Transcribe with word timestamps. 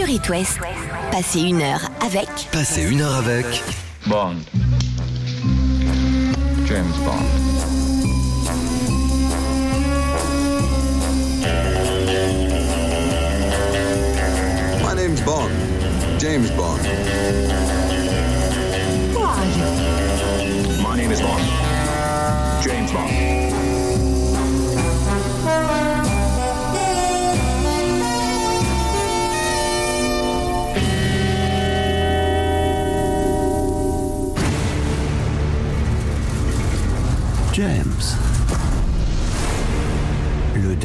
sur 0.00 0.08
It 0.08 0.28
West. 0.30 0.58
Passez 1.10 1.40
une 1.40 1.60
heure 1.60 1.90
avec. 2.00 2.28
Passez 2.52 2.82
une 2.90 3.02
heure 3.02 3.16
avec. 3.16 3.44
Bond. 4.06 4.36
James 6.66 6.92
Bond. 7.04 7.26
My 14.82 14.94
name's 14.94 15.20
Bond. 15.20 15.50
James 16.18 16.48
Bond. 16.56 16.80
My 20.82 20.96
name 20.96 21.12
is 21.12 21.20
Bond. 21.20 21.42
James 22.62 22.90
Bond. 22.90 23.69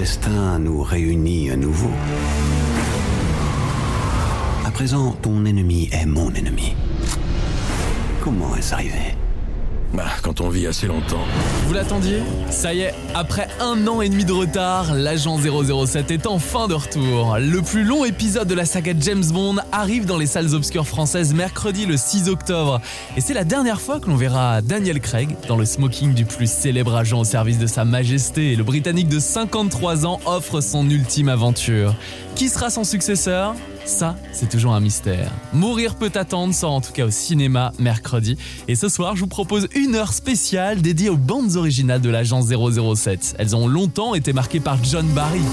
Destin 0.05 0.59
nous 0.59 0.83
réunit 0.83 1.49
à 1.49 1.55
nouveau. 1.55 1.89
À 4.63 4.69
présent, 4.69 5.13
ton 5.23 5.45
ennemi 5.45 5.89
est 5.91 6.05
mon 6.05 6.31
ennemi. 6.31 6.75
Comment 8.23 8.55
est-ce 8.55 8.75
arrivé? 8.75 9.15
Bah, 9.95 10.07
quand 10.21 10.41
on 10.41 10.49
vit 10.49 10.67
assez 10.67 10.87
longtemps. 10.87 11.23
Vous 11.67 11.73
l'attendiez 11.73 12.19
Ça 12.49 12.73
y 12.73 12.81
est, 12.81 12.93
après 13.13 13.47
un 13.61 13.87
an 13.87 14.01
et 14.01 14.09
demi 14.09 14.25
de 14.25 14.33
retard, 14.33 14.93
l'agent 14.93 15.37
007 15.37 16.11
est 16.11 16.27
enfin 16.27 16.67
de 16.67 16.73
retour. 16.73 17.37
Le 17.39 17.61
plus 17.61 17.85
long 17.85 18.03
épisode 18.03 18.47
de 18.47 18.55
la 18.55 18.65
saga 18.65 18.91
James 18.99 19.23
Bond 19.31 19.55
arrive 19.71 20.05
dans 20.05 20.17
les 20.17 20.25
salles 20.25 20.53
obscures 20.53 20.85
françaises 20.85 21.33
mercredi 21.33 21.85
le 21.85 21.95
6 21.95 22.27
octobre. 22.27 22.81
Et 23.15 23.21
c'est 23.21 23.33
la 23.33 23.45
dernière 23.45 23.79
fois 23.79 24.01
que 24.01 24.09
l'on 24.09 24.17
verra 24.17 24.61
Daniel 24.61 24.99
Craig 24.99 25.37
dans 25.47 25.55
le 25.55 25.65
smoking 25.65 26.13
du 26.13 26.25
plus 26.25 26.51
célèbre 26.51 26.93
agent 26.93 27.19
au 27.19 27.23
service 27.23 27.57
de 27.57 27.67
sa 27.67 27.85
majesté. 27.85 28.57
Le 28.57 28.65
Britannique 28.65 29.07
de 29.07 29.19
53 29.19 30.05
ans 30.05 30.19
offre 30.25 30.59
son 30.59 30.89
ultime 30.89 31.29
aventure. 31.29 31.95
Qui 32.35 32.49
sera 32.49 32.69
son 32.69 32.83
successeur? 32.83 33.55
Ça, 33.85 34.17
c'est 34.33 34.49
toujours 34.49 34.73
un 34.73 34.81
mystère. 34.81 35.31
Mourir 35.53 35.95
peut 35.95 36.11
attendre 36.15 36.53
sort 36.53 36.73
en 36.73 36.81
tout 36.81 36.91
cas 36.91 37.05
au 37.05 37.09
cinéma 37.09 37.71
mercredi. 37.79 38.37
Et 38.67 38.75
ce 38.75 38.89
soir, 38.89 39.15
je 39.15 39.21
vous 39.21 39.27
propose 39.27 39.69
une 39.73 39.95
heure 39.95 40.11
spéciale 40.11 40.81
dédiée 40.81 41.09
aux 41.09 41.15
bandes 41.15 41.55
originales 41.55 42.01
de 42.01 42.09
l'agence 42.09 42.47
007. 42.47 43.35
Elles 43.39 43.55
ont 43.55 43.67
longtemps 43.67 44.15
été 44.15 44.33
marquées 44.33 44.59
par 44.59 44.83
John 44.83 45.07
Barry. 45.13 45.43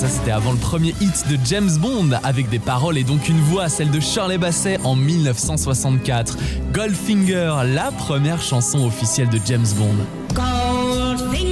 Ça, 0.00 0.08
c'était 0.08 0.30
avant 0.30 0.52
le 0.52 0.58
premier 0.58 0.94
hit 1.02 1.28
de 1.28 1.36
James 1.44 1.76
Bond, 1.78 2.12
avec 2.22 2.48
des 2.48 2.58
paroles 2.58 2.96
et 2.96 3.04
donc 3.04 3.28
une 3.28 3.40
voix, 3.40 3.68
celle 3.68 3.90
de 3.90 4.00
Shirley 4.00 4.38
Basset 4.38 4.78
en 4.82 4.96
1964. 4.96 6.38
Goldfinger, 6.72 7.54
la 7.66 7.90
première 7.92 8.40
chanson 8.40 8.86
officielle 8.86 9.28
de 9.28 9.38
James 9.44 9.66
Bond. 9.76 9.96
Goldfinger. 10.32 11.50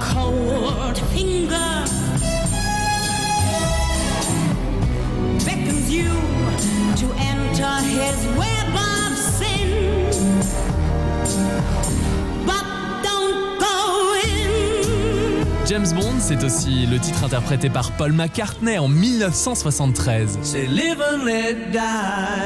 Cold 0.00 0.98
finger. 1.14 1.84
Beckons 5.44 5.90
you 5.90 6.10
to 7.00 7.06
enter 7.18 7.74
his 7.98 8.26
web 8.36 8.74
of 8.74 9.16
sin. 9.16 9.70
But 12.46 12.64
don't 13.02 13.58
go 13.58 14.14
in. 14.24 15.66
James 15.66 15.92
Bond, 15.94 16.20
c'est 16.20 16.42
aussi 16.44 16.86
le 16.86 16.98
titre 16.98 17.24
interprété 17.24 17.70
par 17.70 17.92
Paul 17.92 18.12
McCartney 18.12 18.78
en 18.78 18.88
1973. 18.88 20.38
Say 20.42 20.66
live 20.66 21.00
and 21.00 21.24
let 21.24 21.72
die. 21.72 22.41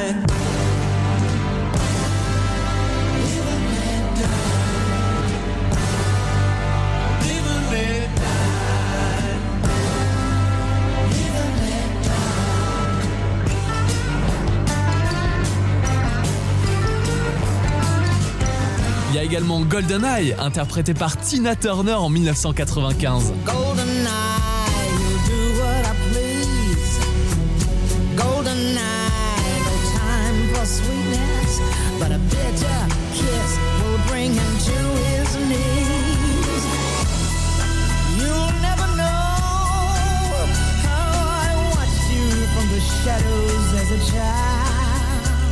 Y 19.16 19.18
a 19.18 19.22
également 19.22 19.62
GoldenEye, 19.62 20.34
interprété 20.38 20.92
par 20.92 21.16
Tina 21.16 21.56
Turner 21.56 21.94
en 21.94 22.10
1995. 22.10 23.32
Golden 23.46 24.06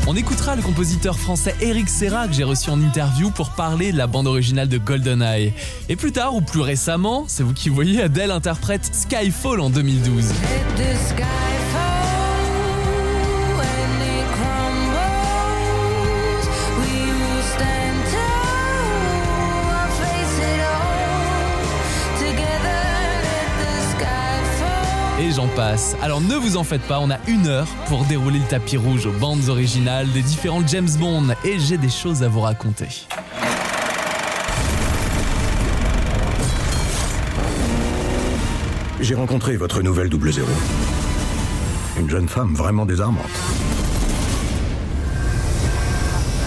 On 0.07 0.17
écoutera 0.17 0.55
le 0.55 0.61
compositeur 0.61 1.19
français 1.19 1.55
Eric 1.63 1.89
Serra 1.89 2.29
que 2.29 2.35
j'ai 2.35 2.45
reçu 2.45 2.69
en 2.69 2.79
interview 2.83 3.31
pour 3.31 3.51
parler 3.51 3.91
de 3.91 3.97
la 3.97 4.07
bande 4.07 4.27
originale 4.27 4.69
de 4.69 4.77
GoldenEye. 4.77 5.55
Et 5.89 5.97
plus 5.97 6.13
tard, 6.13 6.35
ou 6.35 6.43
plus 6.43 6.61
récemment, 6.61 7.25
c'est 7.27 7.43
vous 7.43 7.55
qui 7.55 7.71
voyez, 7.71 8.03
Adele 8.03 8.31
interprète 8.31 8.91
Skyfall 8.93 9.61
en 9.61 9.71
2012. 9.71 10.27
J'en 25.34 25.49
passe. 25.49 25.97
Alors 26.03 26.21
ne 26.21 26.34
vous 26.37 26.56
en 26.56 26.65
faites 26.65 26.83
pas, 26.83 27.00
on 27.00 27.11
a 27.11 27.19
une 27.27 27.47
heure 27.47 27.67
pour 27.89 28.05
dérouler 28.05 28.39
le 28.39 28.45
tapis 28.45 28.77
rouge 28.77 29.06
aux 29.06 29.12
bandes 29.12 29.49
originales 29.49 30.11
des 30.12 30.22
différents 30.22 30.67
James 30.67 30.91
Bond 30.99 31.34
et 31.45 31.59
j'ai 31.59 31.77
des 31.77 31.89
choses 31.89 32.22
à 32.22 32.28
vous 32.28 32.41
raconter. 32.41 32.89
J'ai 39.00 39.15
rencontré 39.15 39.56
votre 39.56 39.83
nouvelle 39.83 40.09
double 40.09 40.33
zéro. 40.33 40.49
Une 41.99 42.09
jeune 42.09 42.28
femme 42.28 42.55
vraiment 42.55 42.87
désarmante. 42.87 43.25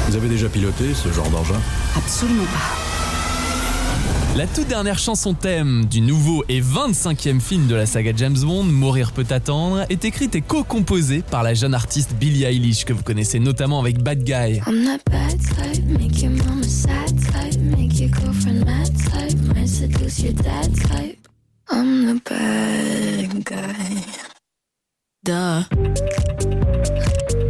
Vous 0.07 0.15
avez 0.15 0.29
déjà 0.29 0.47
piloté 0.47 0.93
ce 0.93 1.11
genre 1.11 1.29
d'engin? 1.29 1.59
Absolument 1.97 2.45
pas. 2.45 2.86
La 4.37 4.45
toute 4.45 4.67
dernière 4.67 4.99
chanson 4.99 5.33
thème 5.33 5.85
du 5.85 5.99
nouveau 5.99 6.45
et 6.47 6.61
25e 6.61 7.41
film 7.41 7.65
de 7.65 7.73
la 7.73 7.87
saga 7.87 8.11
James 8.15 8.37
Bond, 8.37 8.65
Mourir 8.65 9.11
peut 9.11 9.25
attendre, 9.31 9.83
est 9.89 10.05
écrite 10.05 10.35
et 10.35 10.41
co-composée 10.41 11.23
par 11.23 11.41
la 11.41 11.55
jeune 11.55 11.73
artiste 11.73 12.13
Billie 12.13 12.43
Eilish 12.43 12.85
que 12.85 12.93
vous 12.93 13.01
connaissez 13.01 13.39
notamment 13.39 13.79
avec 13.79 13.97
Bad 14.03 14.23
Guy. 14.23 14.61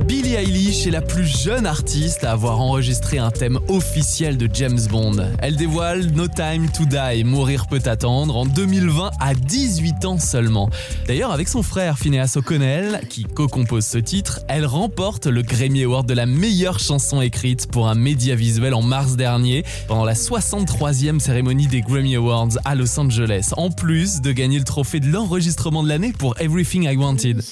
Billie 0.08 0.36
Eilish 0.36 0.88
est 0.88 0.92
la 0.92 1.02
plus 1.02 1.26
jeune 1.26 1.66
artiste 1.66 2.24
à 2.24 2.32
avoir 2.32 2.62
enregistré 2.62 3.18
un 3.18 3.30
thème 3.30 3.60
officiel 3.68 4.38
de 4.38 4.50
James 4.54 4.80
Bond. 4.90 5.18
Elle 5.40 5.58
dévoile 5.58 6.06
No 6.14 6.28
Time 6.30 6.70
to 6.70 6.86
Die, 6.86 7.26
Mourir 7.26 7.68
peut 7.68 7.82
attendre, 7.84 8.38
en 8.38 8.46
2020 8.46 9.12
à 9.20 9.34
18 9.34 10.06
ans 10.06 10.18
seulement. 10.18 10.70
D'ailleurs, 11.08 11.32
avec 11.32 11.50
son 11.50 11.62
frère 11.62 12.00
Phineas 12.00 12.36
O'Connell, 12.38 13.02
qui 13.10 13.26
co-compose 13.26 13.86
ce 13.86 13.98
titre, 13.98 14.40
elle 14.48 14.66
remporte 14.66 15.28
le 15.28 15.42
Grammy 15.42 15.84
Award 15.84 16.08
de 16.08 16.14
la 16.14 16.26
meilleure 16.26 16.80
chanson 16.80 17.22
écrite 17.22 17.68
pour 17.68 17.90
un 17.90 17.96
média 17.96 18.34
visuel 18.36 18.74
en 18.74 18.82
mars 18.82 19.18
dernier, 19.18 19.66
pendant 19.90 20.06
la 20.06 20.14
63e 20.14 21.20
cérémonie 21.20 21.68
des 21.68 21.82
Grammy 21.82 22.16
Awards 22.16 22.58
à 22.64 22.76
Los 22.76 22.98
Angeles, 22.98 23.50
en 23.58 23.72
plus 23.72 24.22
de 24.22 24.32
gagner 24.32 24.58
le 24.58 24.64
trophée 24.64 25.02
de 25.02 25.08
l'enregistrement 25.08 25.84
de 25.84 25.90
l'année 25.90 26.14
pour 26.18 26.40
Everything 26.40 26.84
I 26.84 26.96
Wanted. 26.96 27.44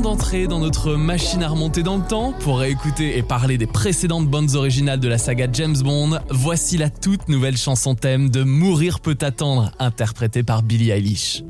D'entrer 0.00 0.46
dans 0.46 0.58
notre 0.58 0.94
machine 0.94 1.42
à 1.42 1.48
remonter 1.48 1.82
dans 1.82 1.96
le 1.96 2.02
temps 2.02 2.32
pour 2.40 2.58
réécouter 2.58 3.18
et 3.18 3.22
parler 3.22 3.58
des 3.58 3.66
précédentes 3.66 4.28
bandes 4.28 4.54
originales 4.54 5.00
de 5.00 5.08
la 5.08 5.18
saga 5.18 5.46
James 5.52 5.76
Bond. 5.82 6.18
Voici 6.30 6.78
la 6.78 6.90
toute 6.90 7.28
nouvelle 7.28 7.56
chanson 7.56 7.94
thème 7.94 8.30
de 8.30 8.42
Mourir 8.42 9.00
peut 9.00 9.18
attendre, 9.20 9.72
interprétée 9.78 10.42
par 10.42 10.62
Billie 10.62 10.90
Eilish. 10.90 11.42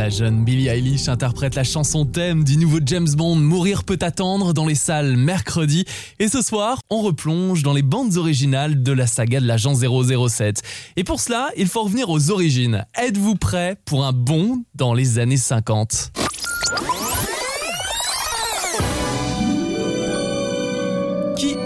La 0.00 0.08
jeune 0.08 0.46
Billie 0.46 0.68
Eilish 0.68 1.10
interprète 1.10 1.56
la 1.56 1.62
chanson 1.62 2.06
thème 2.06 2.42
du 2.42 2.56
nouveau 2.56 2.78
James 2.86 3.10
Bond 3.18 3.36
Mourir 3.36 3.84
peut 3.84 3.98
attendre 4.00 4.54
dans 4.54 4.64
les 4.64 4.74
salles 4.74 5.18
mercredi. 5.18 5.84
Et 6.18 6.28
ce 6.28 6.40
soir, 6.40 6.78
on 6.88 7.02
replonge 7.02 7.62
dans 7.62 7.74
les 7.74 7.82
bandes 7.82 8.16
originales 8.16 8.82
de 8.82 8.92
la 8.92 9.06
saga 9.06 9.40
de 9.40 9.46
l'agent 9.46 9.74
007. 9.74 10.62
Et 10.96 11.04
pour 11.04 11.20
cela, 11.20 11.50
il 11.58 11.66
faut 11.66 11.82
revenir 11.82 12.08
aux 12.08 12.30
origines. 12.30 12.86
Êtes-vous 12.98 13.34
prêt 13.34 13.76
pour 13.84 14.06
un 14.06 14.12
bond 14.12 14.64
dans 14.74 14.94
les 14.94 15.18
années 15.18 15.36
50 15.36 16.12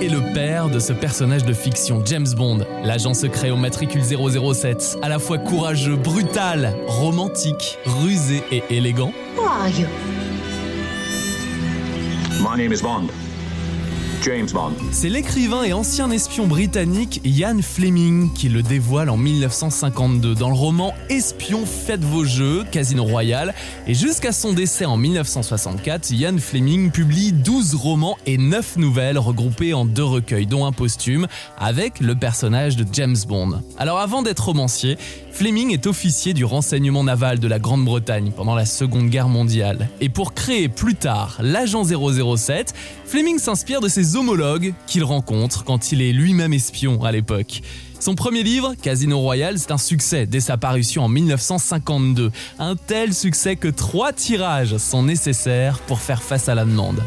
est 0.05 0.09
le 0.09 0.33
père 0.35 0.69
de 0.69 0.79
ce 0.79 0.93
personnage 0.93 1.45
de 1.45 1.53
fiction, 1.53 2.03
James 2.05 2.27
Bond, 2.37 2.67
l'agent 2.85 3.15
secret 3.15 3.51
au 3.51 3.57
matricule 3.57 4.03
007, 4.03 4.99
à 5.03 5.09
la 5.09 5.19
fois 5.19 5.39
courageux, 5.39 5.97
brutal, 5.97 6.75
romantique, 6.87 7.79
rusé 7.87 8.43
et 8.51 8.63
élégant. 8.71 9.13
My 12.41 12.57
name 12.57 12.73
is 12.73 12.83
Bond. 12.83 13.24
C'est 14.91 15.11
l'écrivain 15.11 15.65
et 15.65 15.75
ancien 15.75 16.11
espion 16.11 16.47
britannique 16.47 17.21
Ian 17.25 17.59
Fleming 17.61 18.33
qui 18.33 18.49
le 18.49 18.63
dévoile 18.63 19.11
en 19.11 19.19
1952 19.19 20.35
dans 20.35 20.49
le 20.49 20.55
roman 20.55 20.95
Espion, 21.11 21.67
faites 21.67 22.03
vos 22.03 22.25
jeux, 22.25 22.65
Casino 22.73 23.05
Royale. 23.05 23.53
Et 23.87 23.93
jusqu'à 23.93 24.33
son 24.33 24.55
décès 24.55 24.87
en 24.87 24.97
1964, 24.97 26.11
Ian 26.13 26.39
Fleming 26.39 26.91
publie 26.91 27.33
12 27.33 27.75
romans 27.75 28.17
et 28.25 28.39
9 28.39 28.79
nouvelles 28.79 29.19
regroupées 29.19 29.75
en 29.75 29.85
deux 29.85 30.05
recueils, 30.05 30.47
dont 30.47 30.65
un 30.65 30.73
posthume, 30.73 31.27
avec 31.59 32.01
le 32.01 32.15
personnage 32.15 32.77
de 32.77 32.87
James 32.93 33.17
Bond. 33.29 33.61
Alors 33.77 33.99
avant 33.99 34.23
d'être 34.23 34.47
romancier, 34.47 34.97
Fleming 35.33 35.71
est 35.71 35.87
officier 35.87 36.33
du 36.33 36.47
renseignement 36.47 37.05
naval 37.05 37.41
de 37.41 37.49
la 37.49 37.59
Grande-Bretagne 37.59 38.31
pendant 38.35 38.55
la 38.55 38.65
Seconde 38.65 39.11
Guerre 39.11 39.29
mondiale. 39.29 39.91
Et 40.01 40.09
pour 40.09 40.33
créer 40.33 40.71
plus 40.71 40.95
tard 40.95 41.37
l'agent 41.43 41.85
007, 41.85 42.73
Fleming 43.07 43.39
s'inspire 43.39 43.81
de 43.81 43.89
ses 43.89 44.17
homologues 44.17 44.73
qu'il 44.87 45.05
rencontre 45.05 45.65
quand 45.65 45.93
il 45.93 46.03
est 46.03 46.13
lui-même 46.13 46.53
espion 46.53 47.05
à 47.05 47.13
l'époque. 47.13 47.61
Son 48.01 48.15
premier 48.15 48.43
livre, 48.43 48.75
Casino 48.83 49.19
Royale, 49.19 49.59
c'est 49.59 49.71
un 49.71 49.79
succès 49.79 50.27
dès 50.27 50.41
sa 50.41 50.57
parution 50.57 51.05
en 51.05 51.09
1952. 51.09 52.33
Un 52.59 52.77
tel 52.77 53.15
succès 53.15 53.57
que 53.57 53.69
trois 53.69 54.13
tirages 54.13 54.77
sont 54.77 55.03
nécessaires 55.03 55.79
pour 55.87 56.01
faire 56.01 56.23
face 56.23 56.49
à 56.49 56.55
la 56.55 56.65
demande. 56.65 57.03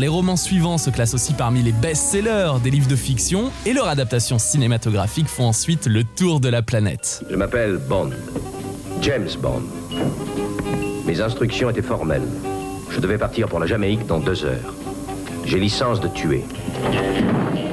Les 0.00 0.08
romans 0.08 0.36
suivants 0.36 0.78
se 0.78 0.90
classent 0.90 1.14
aussi 1.14 1.32
parmi 1.32 1.62
les 1.62 1.72
best-sellers 1.72 2.54
des 2.62 2.70
livres 2.70 2.88
de 2.88 2.96
fiction 2.96 3.52
et 3.66 3.72
leur 3.72 3.88
adaptation 3.88 4.38
cinématographique 4.38 5.28
font 5.28 5.44
ensuite 5.44 5.86
le 5.86 6.02
tour 6.02 6.40
de 6.40 6.48
la 6.48 6.62
planète. 6.62 7.22
Je 7.30 7.36
m'appelle 7.36 7.76
Bond. 7.76 8.10
James 9.00 9.28
Bond. 9.40 9.62
Mes 11.06 11.20
instructions 11.20 11.70
étaient 11.70 11.82
formelles. 11.82 12.26
Je 12.90 13.00
devais 13.00 13.18
partir 13.18 13.48
pour 13.48 13.60
la 13.60 13.66
Jamaïque 13.66 14.06
dans 14.06 14.18
deux 14.18 14.44
heures. 14.44 14.74
J'ai 15.44 15.58
licence 15.58 16.00
de 16.00 16.08
tuer. 16.08 16.44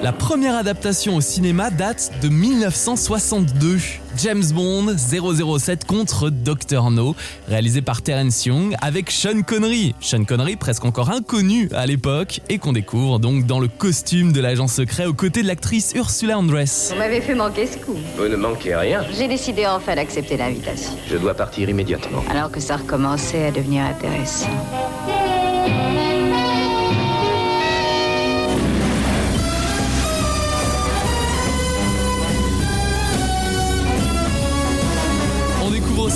La 0.01 0.13
première 0.13 0.55
adaptation 0.55 1.17
au 1.17 1.21
cinéma 1.21 1.69
date 1.71 2.11
de 2.21 2.29
1962. 2.29 3.77
James 4.17 4.43
Bond 4.53 4.95
007 4.97 5.85
contre 5.85 6.29
Dr 6.29 6.89
No, 6.89 7.15
réalisé 7.47 7.81
par 7.81 8.01
Terence 8.01 8.45
Young 8.45 8.75
avec 8.81 9.11
Sean 9.11 9.41
Connery. 9.45 9.93
Sean 9.99 10.23
Connery 10.23 10.55
presque 10.55 10.85
encore 10.85 11.09
inconnu 11.09 11.69
à 11.73 11.85
l'époque 11.85 12.39
et 12.49 12.59
qu'on 12.59 12.73
découvre 12.73 13.19
donc 13.19 13.45
dans 13.45 13.59
le 13.59 13.67
costume 13.67 14.31
de 14.31 14.39
l'agent 14.41 14.67
secret 14.67 15.05
aux 15.05 15.13
côtés 15.13 15.41
de 15.41 15.47
l'actrice 15.47 15.93
Ursula 15.95 16.37
Andress. 16.37 16.91
Vous 16.93 16.99
m'avez 16.99 17.21
fait 17.21 17.35
manquer 17.35 17.67
ce 17.67 17.77
coup. 17.77 17.95
Vous 18.17 18.27
ne 18.27 18.35
manquez 18.37 18.75
rien. 18.75 19.03
J'ai 19.17 19.27
décidé 19.27 19.65
enfin 19.67 19.95
d'accepter 19.95 20.37
l'invitation. 20.37 20.93
Je 21.09 21.17
dois 21.17 21.33
partir 21.33 21.69
immédiatement. 21.69 22.23
Alors 22.29 22.51
que 22.51 22.59
ça 22.59 22.77
recommençait 22.77 23.45
à 23.45 23.51
devenir 23.51 23.83
intéressant. 23.83 24.47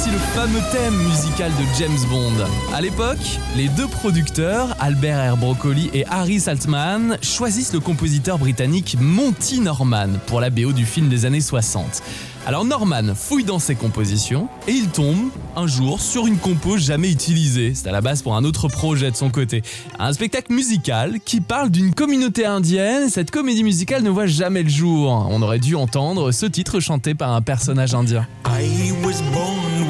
Aussi 0.04 0.12
le 0.12 0.18
fameux 0.18 0.60
thème 0.74 0.98
musical 0.98 1.50
de 1.52 1.80
James 1.80 2.10
Bond. 2.10 2.34
À 2.74 2.82
l'époque, 2.82 3.40
les 3.56 3.70
deux 3.70 3.88
producteurs, 3.88 4.76
Albert 4.82 5.36
R. 5.36 5.38
Broccoli 5.38 5.90
et 5.94 6.06
Harry 6.08 6.42
Saltman, 6.42 7.18
choisissent 7.22 7.72
le 7.72 7.80
compositeur 7.80 8.38
britannique 8.38 8.98
Monty 9.00 9.62
Norman 9.62 10.10
pour 10.28 10.42
la 10.42 10.50
BO 10.50 10.74
du 10.74 10.86
film 10.86 11.08
des 11.08 11.26
années 11.26 11.40
60. 11.40 12.02
Alors 12.46 12.66
Norman 12.66 13.16
fouille 13.16 13.46
dans 13.46 13.60
ses 13.60 13.76
compositions 13.76 14.50
et 14.68 14.74
il 14.74 14.90
tombe 14.90 15.30
un 15.56 15.68
jour 15.68 16.02
sur 16.02 16.28
une 16.28 16.38
compo 16.38 16.76
jamais 16.78 17.10
utilisée. 17.10 17.72
C'est 17.74 17.88
à 17.88 17.94
la 17.94 18.02
base 18.02 18.22
pour 18.22 18.36
un 18.36 18.44
autre 18.44 18.68
projet 18.68 19.10
de 19.10 19.16
son 19.16 19.30
côté. 19.30 19.62
Un 20.00 20.12
spectacle 20.12 20.52
musical 20.52 21.22
qui 21.24 21.40
parle 21.40 21.70
d'une 21.70 21.94
communauté 21.94 22.46
indienne. 22.46 23.08
Cette 23.08 23.32
comédie 23.32 23.64
musicale 23.64 24.04
ne 24.04 24.10
voit 24.10 24.26
jamais 24.26 24.64
le 24.64 24.70
jour. 24.70 25.28
On 25.30 25.42
aurait 25.42 25.60
dû 25.60 25.76
entendre 25.76 26.34
ce 26.34 26.46
titre 26.46 26.82
chanté 26.82 27.16
par 27.16 27.32
un 27.32 27.42
personnage 27.42 27.94
indien. 27.94 28.28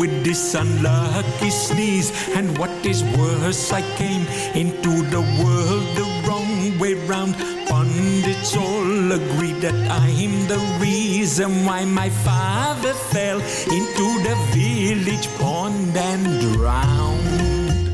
With 0.04 0.26
this 0.26 0.54
unlucky 0.54 1.50
sneeze, 1.50 2.12
and 2.36 2.58
what 2.58 2.86
is 2.86 3.06
worse, 3.18 3.72
I 3.72 3.82
came 3.96 4.28
into 4.54 4.92
the 5.16 5.22
world 5.42 5.86
the 5.96 6.08
wrong 6.28 6.78
way 6.78 6.96
round. 7.08 7.36
Pundits 7.70 8.54
all 8.58 9.12
agree 9.14 9.54
that 9.62 9.78
I'm 9.90 10.36
the 10.50 10.60
reason 10.82 11.64
why 11.64 11.86
my 11.86 12.10
father 12.10 12.94
fell 13.14 13.40
into 13.80 14.08
the 14.28 14.36
village 14.52 15.30
pond 15.40 15.96
and 15.96 16.26
drowned. 16.52 17.53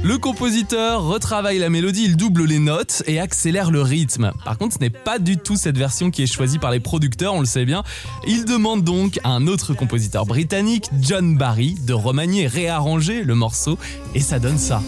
Le 0.10 0.18
compositeur 0.18 1.04
retravaille 1.04 1.60
la 1.60 1.70
mélodie, 1.70 2.06
il 2.06 2.18
double 2.18 2.46
les 2.46 2.58
notes 2.58 3.04
et 3.06 3.20
accélère 3.20 3.70
le 3.70 3.84
rythme. 3.84 4.32
Par 4.44 4.58
contre, 4.58 4.74
ce 4.74 4.80
n'est 4.80 4.90
pas 4.90 5.20
du 5.20 5.38
tout 5.38 5.56
cette 5.56 5.78
version 5.78 6.10
qui 6.10 6.24
est 6.24 6.26
choisie 6.26 6.58
par 6.58 6.72
les 6.72 6.80
producteurs, 6.80 7.36
on 7.36 7.42
le 7.42 7.46
sait 7.46 7.64
bien. 7.64 7.84
Il 8.26 8.46
demande 8.46 8.84
donc 8.84 9.20
à 9.24 9.30
un 9.30 9.46
autre 9.46 9.76
compositeur 9.76 10.26
britannique, 10.26 10.90
John 11.00 11.38
Barry, 11.38 11.76
de 11.86 11.94
remanier 11.94 12.46
et 12.46 12.48
réarranger 12.48 13.22
le 13.24 13.36
morceau 13.36 13.78
et 14.16 14.20
ça 14.20 14.40
donne 14.40 14.58
ça. 14.58 14.82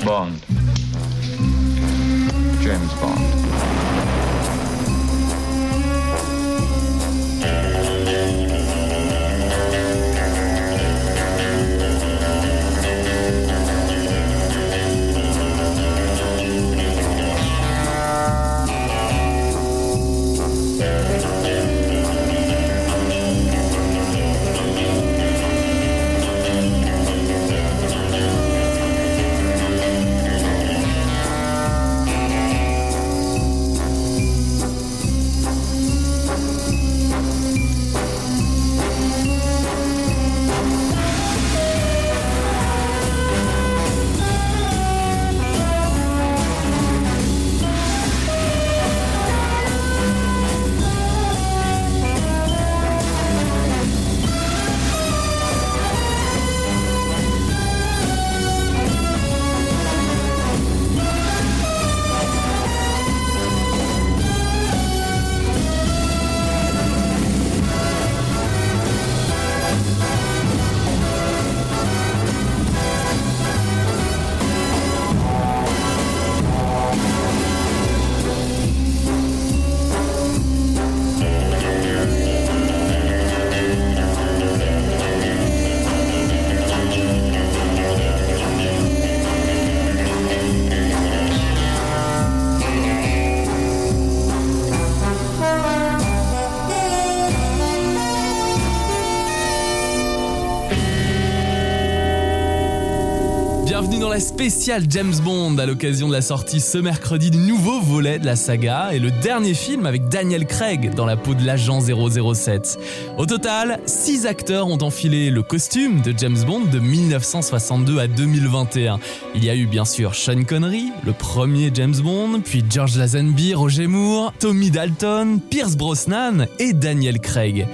La 104.11 104.19
spéciale 104.19 104.83
James 104.89 105.15
Bond 105.23 105.57
à 105.57 105.65
l'occasion 105.65 106.09
de 106.09 106.13
la 106.13 106.21
sortie 106.21 106.59
ce 106.59 106.77
mercredi 106.77 107.31
du 107.31 107.37
nouveau 107.37 107.79
volet 107.79 108.19
de 108.19 108.25
la 108.25 108.35
saga 108.35 108.89
et 108.91 108.99
le 108.99 109.09
dernier 109.09 109.53
film 109.53 109.85
avec 109.85 110.09
Daniel 110.09 110.45
Craig 110.45 110.93
dans 110.95 111.05
la 111.05 111.15
peau 111.15 111.33
de 111.33 111.45
l'agent 111.45 111.79
007. 111.79 112.77
Au 113.17 113.25
total, 113.25 113.79
6 113.85 114.25
acteurs 114.25 114.67
ont 114.67 114.79
enfilé 114.81 115.29
le 115.29 115.43
costume 115.43 116.01
de 116.01 116.13
James 116.17 116.43
Bond 116.45 116.65
de 116.69 116.79
1962 116.79 117.99
à 117.99 118.07
2021. 118.07 118.99
Il 119.33 119.45
y 119.45 119.49
a 119.49 119.55
eu 119.55 119.65
bien 119.65 119.85
sûr 119.85 120.13
Sean 120.13 120.43
Connery, 120.43 120.91
le 121.05 121.13
premier 121.13 121.71
James 121.73 121.95
Bond, 121.95 122.41
puis 122.43 122.65
George 122.69 122.97
Lazenby, 122.97 123.53
Roger 123.53 123.87
Moore, 123.87 124.33
Tommy 124.39 124.71
Dalton, 124.71 125.39
Pierce 125.49 125.77
Brosnan 125.77 126.47
et 126.59 126.73
Daniel 126.73 127.19
Craig. 127.19 127.65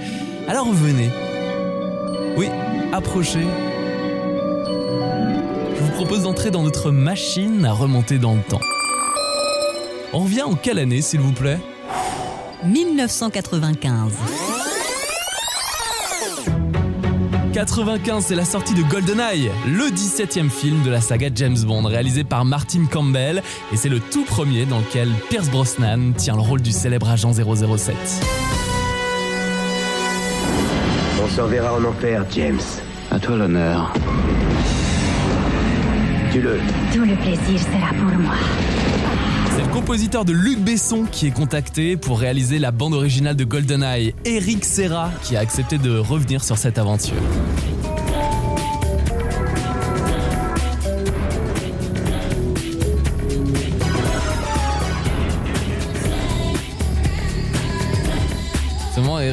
Alors 0.46 0.72
venez. 0.72 1.10
Oui, 2.36 2.46
approchez. 2.92 3.67
Propose 6.08 6.24
d'entrer 6.24 6.50
dans 6.50 6.62
notre 6.62 6.90
machine 6.90 7.66
à 7.66 7.72
remonter 7.74 8.16
dans 8.16 8.32
le 8.32 8.40
temps. 8.40 8.62
On 10.14 10.20
revient 10.20 10.40
en 10.40 10.54
quelle 10.54 10.78
année, 10.78 11.02
s'il 11.02 11.20
vous 11.20 11.34
plaît? 11.34 11.58
1995. 12.64 14.14
95, 17.52 18.24
c'est 18.24 18.34
la 18.34 18.46
sortie 18.46 18.72
de 18.72 18.82
GoldenEye, 18.84 19.50
le 19.66 19.84
17e 19.90 20.48
film 20.48 20.82
de 20.82 20.88
la 20.88 21.02
saga 21.02 21.28
James 21.34 21.58
Bond, 21.58 21.82
réalisé 21.82 22.24
par 22.24 22.46
Martin 22.46 22.86
Campbell, 22.90 23.42
et 23.70 23.76
c'est 23.76 23.90
le 23.90 24.00
tout 24.00 24.24
premier 24.24 24.64
dans 24.64 24.78
lequel 24.78 25.10
Pierce 25.28 25.50
Brosnan 25.50 26.14
tient 26.16 26.36
le 26.36 26.40
rôle 26.40 26.62
du 26.62 26.72
célèbre 26.72 27.10
agent 27.10 27.34
007. 27.34 27.94
On 31.22 31.28
s'en 31.28 31.46
verra 31.48 31.74
en 31.74 31.84
enfer, 31.84 32.24
James. 32.30 32.62
À 33.10 33.18
toi 33.18 33.36
l'honneur. 33.36 33.92
Tue-le. 36.38 36.58
Tout 36.92 37.04
le 37.04 37.16
plaisir 37.16 37.60
sera 37.60 37.88
pour 37.94 38.18
moi. 38.18 38.34
C'est 39.56 39.62
le 39.62 39.72
compositeur 39.72 40.24
de 40.24 40.32
Luc 40.32 40.60
Besson 40.60 41.04
qui 41.10 41.26
est 41.26 41.32
contacté 41.32 41.96
pour 41.96 42.20
réaliser 42.20 42.60
la 42.60 42.70
bande 42.70 42.94
originale 42.94 43.34
de 43.34 43.42
GoldenEye, 43.44 44.14
Eric 44.24 44.64
Serra, 44.64 45.10
qui 45.24 45.36
a 45.36 45.40
accepté 45.40 45.78
de 45.78 45.98
revenir 45.98 46.44
sur 46.44 46.56
cette 46.56 46.78
aventure. 46.78 47.16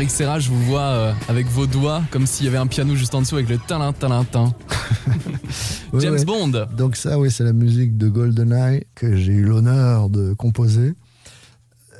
Eric 0.06 0.16
Serra, 0.16 0.40
je 0.40 0.52
vous 0.52 0.64
vois 0.66 0.82
euh, 0.82 1.14
avec 1.30 1.48
vos 1.48 1.66
doigts, 1.66 2.04
comme 2.12 2.28
s'il 2.28 2.46
y 2.46 2.48
avait 2.48 2.60
un 2.60 2.68
piano 2.68 2.94
juste 2.94 3.16
en 3.16 3.22
dessous 3.22 3.38
avec 3.38 3.50
le 3.50 3.58
talin 3.58 3.92
talin. 3.92 4.24
Ouais, 5.94 6.00
James 6.02 6.14
ouais. 6.14 6.26
Bond. 6.26 6.68
Donc 6.78 6.96
ça, 6.96 7.18
oui, 7.18 7.32
c'est 7.32 7.44
la 7.44 7.54
musique 7.54 7.98
de 7.98 8.08
GoldenEye 8.08 8.86
que 8.94 9.16
j'ai 9.16 9.32
eu 9.32 9.46
l'honneur 9.46 10.12
de 10.12 10.34
composer. 10.34 10.94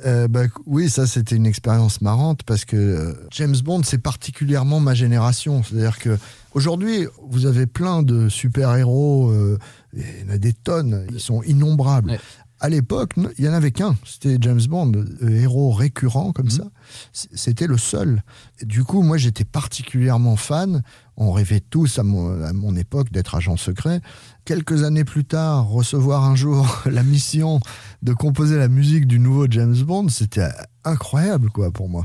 Euh, 0.04 0.28
bah, 0.28 0.42
oui, 0.66 0.88
ça 0.88 1.06
c'était 1.08 1.34
une 1.34 1.46
expérience 1.46 2.00
marrante 2.00 2.44
parce 2.44 2.64
que 2.64 2.76
euh, 2.76 3.12
James 3.32 3.56
Bond 3.64 3.82
c'est 3.82 3.98
particulièrement 3.98 4.78
ma 4.78 4.94
génération. 4.94 5.64
C'est-à-dire 5.64 5.98
que 5.98 6.16
aujourd'hui 6.54 7.06
vous 7.28 7.46
avez 7.46 7.66
plein 7.66 8.02
de 8.02 8.28
super-héros, 8.28 9.30
euh, 9.30 9.58
il 9.94 10.02
y 10.02 10.30
en 10.30 10.34
a 10.34 10.38
des 10.38 10.52
tonnes, 10.52 11.06
ils 11.10 11.18
sont 11.18 11.42
innombrables. 11.42 12.18
À 12.58 12.70
l'époque, 12.70 13.12
il 13.38 13.44
y 13.44 13.48
en 13.48 13.52
avait 13.52 13.70
qu'un, 13.70 13.96
c'était 14.06 14.38
James 14.40 14.62
Bond, 14.68 14.92
euh, 14.94 15.28
héros 15.28 15.72
récurrent 15.72 16.32
comme 16.32 16.48
ça. 16.48 16.64
C- 17.12 17.28
C'était 17.34 17.66
le 17.66 17.76
seul. 17.76 18.22
Et 18.60 18.64
du 18.64 18.82
coup, 18.82 19.02
moi 19.02 19.18
j'étais 19.18 19.44
particulièrement 19.44 20.36
fan. 20.36 20.82
On 21.18 21.32
rêvait 21.32 21.60
tous 21.60 21.98
à 21.98 22.02
mon, 22.02 22.42
à 22.44 22.52
mon 22.54 22.74
époque 22.76 23.12
d'être 23.12 23.34
agent 23.34 23.56
secret. 23.58 24.00
Quelques 24.46 24.84
années 24.84 25.04
plus 25.04 25.24
tard, 25.26 25.66
recevoir 25.68 26.24
un 26.24 26.34
jour 26.36 26.82
la 26.86 27.02
mission 27.02 27.60
de 28.02 28.14
composer 28.14 28.56
la 28.56 28.68
musique 28.68 29.06
du 29.06 29.18
nouveau 29.18 29.46
James 29.50 29.76
Bond, 29.82 30.08
c'était 30.08 30.48
incroyable 30.84 31.50
quoi 31.50 31.70
pour 31.70 31.88
moi. 31.90 32.04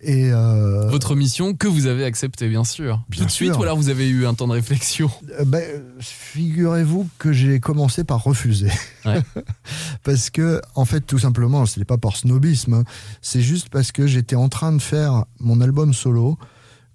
Et 0.00 0.30
euh, 0.32 0.88
Votre 0.88 1.16
mission 1.16 1.54
que 1.54 1.66
vous 1.66 1.86
avez 1.86 2.04
acceptée, 2.04 2.48
bien 2.48 2.62
sûr. 2.64 3.02
Bien 3.08 3.22
Tout 3.22 3.26
de 3.26 3.30
suite, 3.30 3.56
ou 3.56 3.62
alors 3.62 3.76
vous 3.76 3.88
avez 3.88 4.08
eu 4.08 4.26
un 4.26 4.34
temps 4.34 4.46
de 4.46 4.52
réflexion 4.52 5.10
Euh, 5.38 5.44
ben, 5.44 5.64
figurez-vous 5.98 7.08
que 7.18 7.32
j'ai 7.32 7.58
commencé 7.58 8.04
par 8.04 8.22
refuser. 8.22 8.70
Ouais. 9.04 9.22
parce 10.04 10.30
que, 10.30 10.60
en 10.76 10.84
fait, 10.84 11.00
tout 11.00 11.18
simplement, 11.18 11.66
ce 11.66 11.80
n'est 11.80 11.84
pas 11.84 11.98
par 11.98 12.16
snobisme, 12.16 12.74
hein. 12.74 12.84
c'est 13.22 13.42
juste 13.42 13.70
parce 13.70 13.90
que 13.90 14.06
j'étais 14.06 14.36
en 14.36 14.48
train 14.48 14.72
de 14.72 14.80
faire 14.80 15.24
mon 15.40 15.60
album 15.60 15.92
solo, 15.92 16.38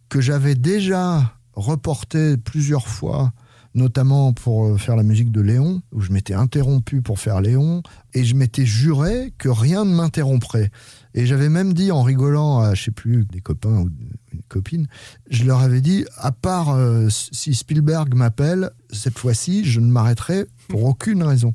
que 0.08 0.22
j'avais 0.22 0.56
déjà 0.56 1.34
reporté 1.56 2.38
plusieurs 2.38 2.88
fois, 2.88 3.34
notamment 3.76 4.34
pour 4.34 4.66
euh, 4.68 4.78
faire 4.78 4.96
la 4.96 5.04
musique 5.04 5.32
de 5.32 5.42
Léon, 5.42 5.82
où 5.92 6.02
je 6.02 6.12
m'étais 6.12 6.34
interrompu 6.34 7.02
pour 7.02 7.20
faire 7.20 7.42
Léon, 7.42 7.82
et 8.14 8.24
je 8.24 8.36
m'étais 8.36 8.66
juré 8.66 9.34
que 9.38 9.50
rien 9.50 9.86
ne 9.86 9.94
m'interromprait. 9.94 10.72
Et 11.16 11.26
j'avais 11.26 11.50
même 11.50 11.74
dit 11.74 11.92
en 11.92 12.02
rigolant 12.04 12.60
à, 12.60 12.74
je 12.74 12.84
sais 12.86 12.92
plus, 12.92 13.26
des 13.26 13.42
copains 13.42 13.78
ou 13.82 13.90
une 14.34 14.42
copine, 14.48 14.88
je 15.30 15.44
leur 15.44 15.60
avais 15.62 15.82
dit, 15.82 16.06
à 16.18 16.32
part 16.32 16.70
euh, 16.70 17.08
si 17.10 17.54
Spielberg 17.54 18.14
m'appelle, 18.16 18.72
cette 18.92 19.18
fois-ci, 19.20 19.64
je 19.66 19.80
ne 19.80 19.88
m'arrêterai 19.92 20.46
pour 20.70 20.84
aucune 20.86 21.22
raison. 21.24 21.54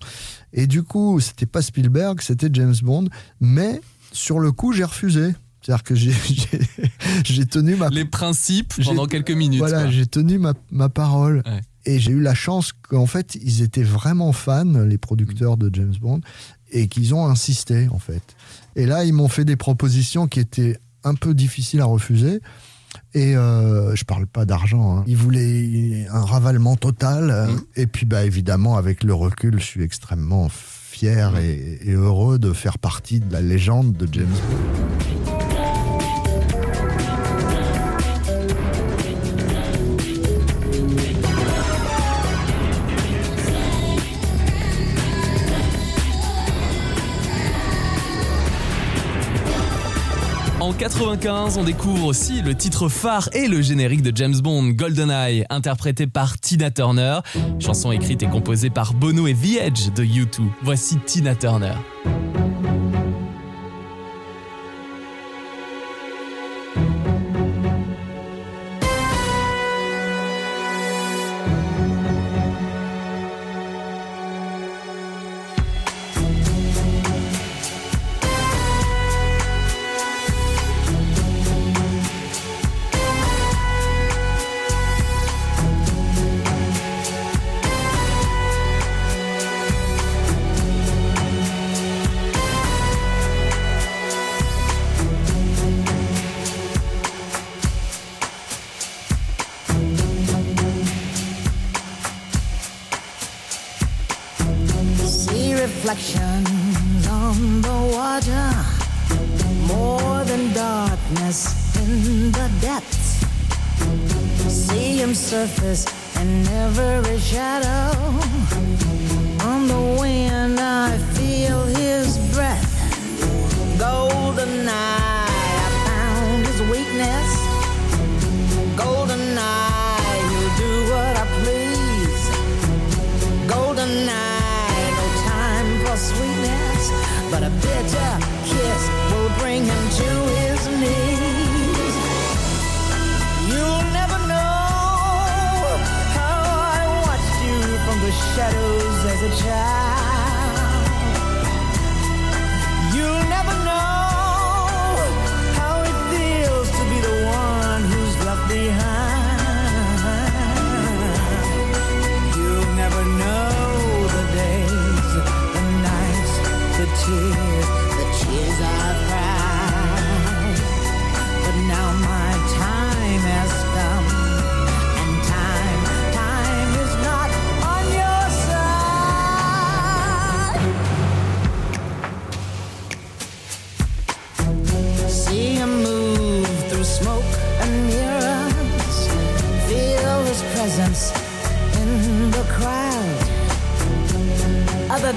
Et 0.52 0.66
du 0.66 0.82
coup, 0.82 1.18
c'était 1.20 1.46
pas 1.46 1.62
Spielberg, 1.62 2.20
c'était 2.20 2.48
James 2.52 2.74
Bond, 2.82 3.08
mais 3.40 3.80
sur 4.12 4.38
le 4.38 4.52
coup, 4.52 4.72
j'ai 4.72 4.84
refusé. 4.84 5.34
C'est-à-dire 5.60 5.82
que 5.82 5.94
j'ai- 5.96 6.12
tenu 7.50 7.74
ma... 7.76 7.88
Les 7.88 8.04
principes 8.04 8.74
pendant 8.84 9.06
quelques 9.06 9.32
minutes. 9.32 9.58
Voilà, 9.58 9.90
j'ai 9.90 10.06
tenu 10.06 10.38
ma, 10.38 10.54
ma 10.70 10.88
parole. 10.88 11.42
Ouais. 11.44 11.60
Et 11.88 11.98
j'ai 12.00 12.12
eu 12.12 12.20
la 12.20 12.34
chance 12.34 12.72
qu'en 12.72 13.06
fait, 13.06 13.34
ils 13.42 13.62
étaient 13.62 13.82
vraiment 13.82 14.32
fans, 14.32 14.64
les 14.84 14.98
producteurs 14.98 15.56
de 15.56 15.70
James 15.72 15.94
Bond, 16.00 16.20
et 16.70 16.86
qu'ils 16.86 17.14
ont 17.14 17.24
insisté, 17.26 17.88
en 17.90 17.98
fait. 17.98 18.22
Et 18.76 18.84
là, 18.84 19.04
ils 19.06 19.14
m'ont 19.14 19.28
fait 19.28 19.46
des 19.46 19.56
propositions 19.56 20.28
qui 20.28 20.38
étaient 20.38 20.76
un 21.02 21.14
peu 21.14 21.32
difficiles 21.32 21.80
à 21.80 21.86
refuser. 21.86 22.40
Et 23.14 23.34
euh, 23.36 23.94
je 23.96 24.04
parle 24.04 24.26
pas 24.26 24.44
d'argent. 24.44 24.98
hein. 24.98 25.04
Ils 25.06 25.16
voulaient 25.16 26.06
un 26.10 26.20
ravalement 26.20 26.76
total. 26.76 27.30
euh, 27.30 27.46
Et 27.74 27.86
puis, 27.86 28.04
bah, 28.04 28.24
évidemment, 28.26 28.76
avec 28.76 29.02
le 29.02 29.14
recul, 29.14 29.58
je 29.58 29.64
suis 29.64 29.82
extrêmement 29.82 30.48
fier 30.50 31.38
et, 31.38 31.78
et 31.84 31.92
heureux 31.92 32.38
de 32.38 32.52
faire 32.52 32.78
partie 32.78 33.20
de 33.20 33.32
la 33.32 33.40
légende 33.40 33.94
de 33.94 34.06
James 34.12 34.26
Bond. 34.26 35.47
En 50.68 50.74
95, 50.74 51.56
on 51.56 51.64
découvre 51.64 52.04
aussi 52.04 52.42
le 52.42 52.54
titre 52.54 52.90
phare 52.90 53.30
et 53.32 53.48
le 53.48 53.62
générique 53.62 54.02
de 54.02 54.14
James 54.14 54.38
Bond, 54.38 54.68
GoldenEye, 54.68 55.46
interprété 55.48 56.06
par 56.06 56.38
Tina 56.38 56.70
Turner. 56.70 57.20
Chanson 57.58 57.90
écrite 57.90 58.22
et 58.22 58.26
composée 58.26 58.68
par 58.68 58.92
Bono 58.92 59.26
et 59.26 59.32
The 59.32 59.62
Edge 59.62 59.94
de 59.96 60.04
U2. 60.04 60.42
Voici 60.62 60.98
Tina 61.06 61.34
Turner. 61.34 61.72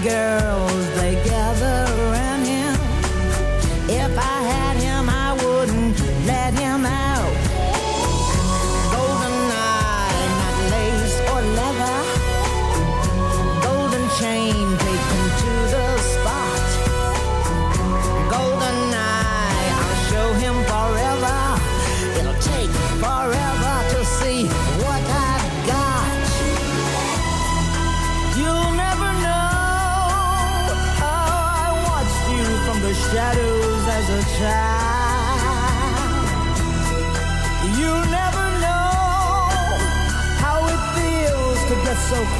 Girls 0.03 0.95
they 0.95 1.13
gather 1.23 2.20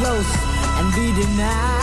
close 0.02 0.34
and 0.80 0.96
be 0.96 1.14
denied. 1.14 1.81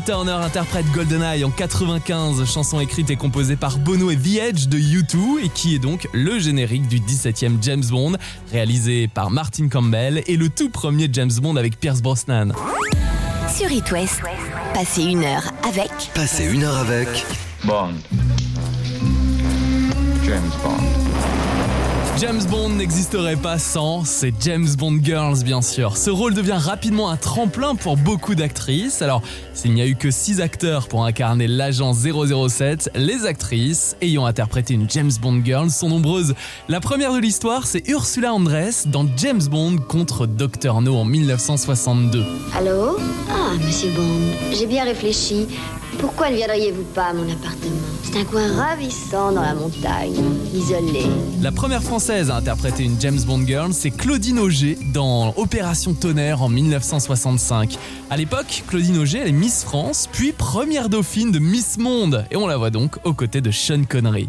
Tina 0.00 0.16
Turner 0.16 0.44
interprète 0.44 0.86
GoldenEye 0.92 1.44
en 1.44 1.50
95, 1.50 2.44
chanson 2.44 2.80
écrite 2.80 3.10
et 3.10 3.16
composée 3.16 3.56
par 3.56 3.78
Bono 3.78 4.10
et 4.10 4.16
The 4.16 4.38
Edge 4.48 4.68
de 4.68 4.78
U2 4.78 5.44
et 5.44 5.48
qui 5.48 5.74
est 5.74 5.78
donc 5.78 6.08
le 6.12 6.38
générique 6.38 6.86
du 6.86 7.00
17e 7.00 7.62
James 7.62 7.84
Bond, 7.90 8.12
réalisé 8.52 9.08
par 9.08 9.30
Martin 9.30 9.68
Campbell 9.68 10.22
et 10.26 10.36
le 10.36 10.48
tout 10.48 10.68
premier 10.68 11.08
James 11.12 11.32
Bond 11.40 11.56
avec 11.56 11.78
Pierce 11.80 12.02
Brosnan. 12.02 12.52
Sur 13.54 13.70
It 13.72 13.90
West, 13.90 14.20
passez 14.74 15.02
une 15.02 15.24
heure 15.24 15.50
avec 15.66 15.90
Passez 16.14 16.44
une 16.44 16.62
heure 16.62 16.76
avec 16.76 17.08
Bond. 17.64 17.94
James 20.24 20.50
Bond. 20.62 20.89
James 22.20 22.44
Bond 22.50 22.68
n'existerait 22.68 23.36
pas 23.36 23.58
sans 23.58 24.04
ces 24.04 24.30
James 24.40 24.68
Bond 24.76 24.98
Girls, 25.02 25.42
bien 25.42 25.62
sûr. 25.62 25.96
Ce 25.96 26.10
rôle 26.10 26.34
devient 26.34 26.58
rapidement 26.60 27.08
un 27.08 27.16
tremplin 27.16 27.74
pour 27.74 27.96
beaucoup 27.96 28.34
d'actrices. 28.34 29.00
Alors, 29.00 29.22
s'il 29.54 29.72
n'y 29.72 29.80
a 29.80 29.86
eu 29.86 29.96
que 29.96 30.10
6 30.10 30.42
acteurs 30.42 30.86
pour 30.86 31.06
incarner 31.06 31.48
l'agent 31.48 31.94
007, 31.94 32.90
les 32.94 33.24
actrices 33.24 33.96
ayant 34.02 34.26
interprété 34.26 34.74
une 34.74 34.88
James 34.90 35.10
Bond 35.22 35.40
Girl 35.42 35.70
sont 35.70 35.88
nombreuses. 35.88 36.34
La 36.68 36.80
première 36.80 37.14
de 37.14 37.20
l'histoire, 37.20 37.66
c'est 37.66 37.88
Ursula 37.88 38.34
Andress 38.34 38.86
dans 38.86 39.06
James 39.16 39.42
Bond 39.50 39.78
contre 39.78 40.26
Dr. 40.26 40.82
No 40.82 40.96
en 40.96 41.06
1962. 41.06 42.22
Allô? 42.54 42.98
Ah, 43.30 43.54
monsieur 43.66 43.88
Bond, 43.92 44.52
j'ai 44.52 44.66
bien 44.66 44.84
réfléchi. 44.84 45.46
Pourquoi 46.00 46.30
ne 46.30 46.36
viendriez-vous 46.36 46.84
pas 46.94 47.06
à 47.06 47.12
mon 47.12 47.24
appartement 47.24 47.76
C'est 48.02 48.18
un 48.18 48.24
coin 48.24 48.50
ravissant 48.56 49.32
dans 49.32 49.42
la 49.42 49.54
montagne, 49.54 50.14
isolé. 50.54 51.04
La 51.42 51.52
première 51.52 51.82
française 51.82 52.30
à 52.30 52.36
interpréter 52.36 52.84
une 52.84 52.98
James 53.00 53.20
Bond 53.26 53.44
Girl, 53.46 53.72
c'est 53.72 53.90
Claudine 53.90 54.38
Auger 54.38 54.78
dans 54.94 55.34
Opération 55.36 55.92
Tonnerre 55.92 56.42
en 56.42 56.48
1965. 56.48 57.76
À 58.08 58.16
l'époque, 58.16 58.64
Claudine 58.66 58.98
Auger, 58.98 59.18
elle 59.18 59.28
est 59.28 59.32
Miss 59.32 59.62
France, 59.62 60.08
puis 60.10 60.32
première 60.32 60.88
dauphine 60.88 61.32
de 61.32 61.38
Miss 61.38 61.76
Monde, 61.76 62.24
et 62.30 62.36
on 62.36 62.46
la 62.46 62.56
voit 62.56 62.70
donc 62.70 62.96
aux 63.04 63.14
côtés 63.14 63.42
de 63.42 63.50
Sean 63.50 63.84
Connery. 63.88 64.28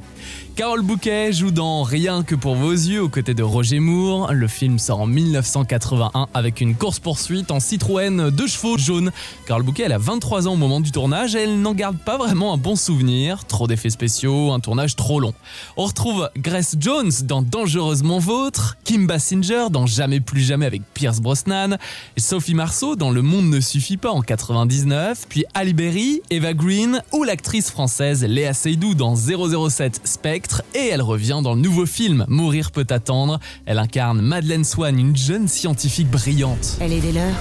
Carole 0.61 0.83
Bouquet 0.83 1.33
joue 1.33 1.49
dans 1.49 1.81
Rien 1.81 2.21
que 2.21 2.35
pour 2.35 2.53
vos 2.53 2.71
yeux 2.71 3.01
aux 3.01 3.09
côtés 3.09 3.33
de 3.33 3.41
Roger 3.41 3.79
Moore. 3.79 4.31
Le 4.31 4.47
film 4.47 4.77
sort 4.77 5.01
en 5.01 5.07
1981 5.07 6.27
avec 6.35 6.61
une 6.61 6.75
course-poursuite 6.75 7.49
en 7.49 7.59
Citroën 7.59 8.29
deux 8.29 8.45
chevaux 8.45 8.77
jaune. 8.77 9.11
Carole 9.47 9.63
Bouquet, 9.63 9.85
elle 9.85 9.91
a 9.91 9.97
23 9.97 10.47
ans 10.47 10.53
au 10.53 10.57
moment 10.57 10.79
du 10.79 10.91
tournage 10.91 11.33
et 11.33 11.39
elle 11.39 11.61
n'en 11.61 11.73
garde 11.73 11.97
pas 11.97 12.19
vraiment 12.19 12.53
un 12.53 12.57
bon 12.57 12.75
souvenir. 12.75 13.45
Trop 13.45 13.65
d'effets 13.65 13.89
spéciaux, 13.89 14.51
un 14.51 14.59
tournage 14.59 14.95
trop 14.95 15.19
long. 15.19 15.33
On 15.77 15.85
retrouve 15.85 16.29
Grace 16.37 16.75
Jones 16.79 17.11
dans 17.23 17.41
Dangereusement 17.41 18.19
Vôtre, 18.19 18.77
Kim 18.83 19.07
Basinger 19.07 19.65
dans 19.71 19.87
Jamais 19.87 20.19
plus 20.19 20.41
jamais 20.41 20.67
avec 20.67 20.83
Pierce 20.93 21.21
Brosnan, 21.21 21.79
Sophie 22.17 22.53
Marceau 22.53 22.95
dans 22.95 23.09
Le 23.09 23.23
monde 23.23 23.49
ne 23.49 23.61
suffit 23.61 23.97
pas 23.97 24.11
en 24.11 24.21
99, 24.21 25.25
puis 25.27 25.43
Ali 25.55 25.73
Berry, 25.73 26.21
Eva 26.29 26.53
Green 26.53 27.01
ou 27.13 27.23
l'actrice 27.23 27.71
française 27.71 28.23
Léa 28.23 28.53
Seydoux 28.53 28.93
dans 28.93 29.15
007 29.15 30.01
Spectre 30.03 30.50
et 30.73 30.87
elle 30.87 31.01
revient 31.01 31.39
dans 31.43 31.53
le 31.53 31.61
nouveau 31.61 31.85
film 31.85 32.25
Mourir 32.27 32.71
peut 32.71 32.87
attendre. 32.89 33.39
Elle 33.65 33.79
incarne 33.79 34.21
Madeleine 34.21 34.63
Swan, 34.63 34.97
une 34.97 35.15
jeune 35.15 35.47
scientifique 35.47 36.09
brillante. 36.09 36.77
Elle 36.79 36.93
est 36.93 37.01
des 37.01 37.11
leurs 37.11 37.35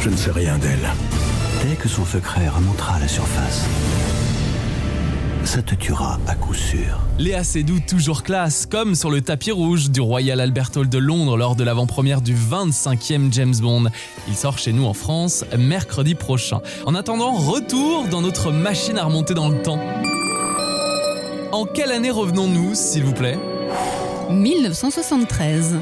Je 0.00 0.10
ne 0.10 0.16
sais 0.16 0.30
rien 0.30 0.58
d'elle. 0.58 0.90
Dès 1.62 1.76
que 1.76 1.88
son 1.88 2.04
secret 2.04 2.48
remontera 2.48 2.96
à 2.96 3.00
la 3.00 3.08
surface, 3.08 3.64
ça 5.44 5.62
te 5.62 5.74
tuera 5.74 6.18
à 6.26 6.34
coup 6.34 6.54
sûr. 6.54 7.00
Léa 7.18 7.44
Seydoux 7.44 7.80
toujours 7.86 8.22
classe, 8.22 8.66
comme 8.66 8.94
sur 8.94 9.10
le 9.10 9.20
tapis 9.20 9.52
rouge 9.52 9.90
du 9.90 10.00
Royal 10.00 10.40
Albert 10.40 10.70
Hall 10.76 10.88
de 10.88 10.98
Londres 10.98 11.36
lors 11.36 11.54
de 11.54 11.64
l'avant-première 11.64 12.22
du 12.22 12.34
25e 12.34 13.32
James 13.32 13.54
Bond. 13.60 13.84
Il 14.26 14.34
sort 14.34 14.58
chez 14.58 14.72
nous 14.72 14.86
en 14.86 14.94
France 14.94 15.44
mercredi 15.58 16.14
prochain. 16.14 16.60
En 16.86 16.94
attendant, 16.94 17.32
retour 17.34 18.06
dans 18.10 18.22
notre 18.22 18.50
machine 18.52 18.98
à 18.98 19.04
remonter 19.04 19.34
dans 19.34 19.48
le 19.48 19.62
temps. 19.62 19.80
En 21.54 21.66
quelle 21.66 21.92
année 21.92 22.10
revenons-nous, 22.10 22.74
s'il 22.74 23.04
vous 23.04 23.12
plaît 23.12 23.38
1973. 24.28 25.76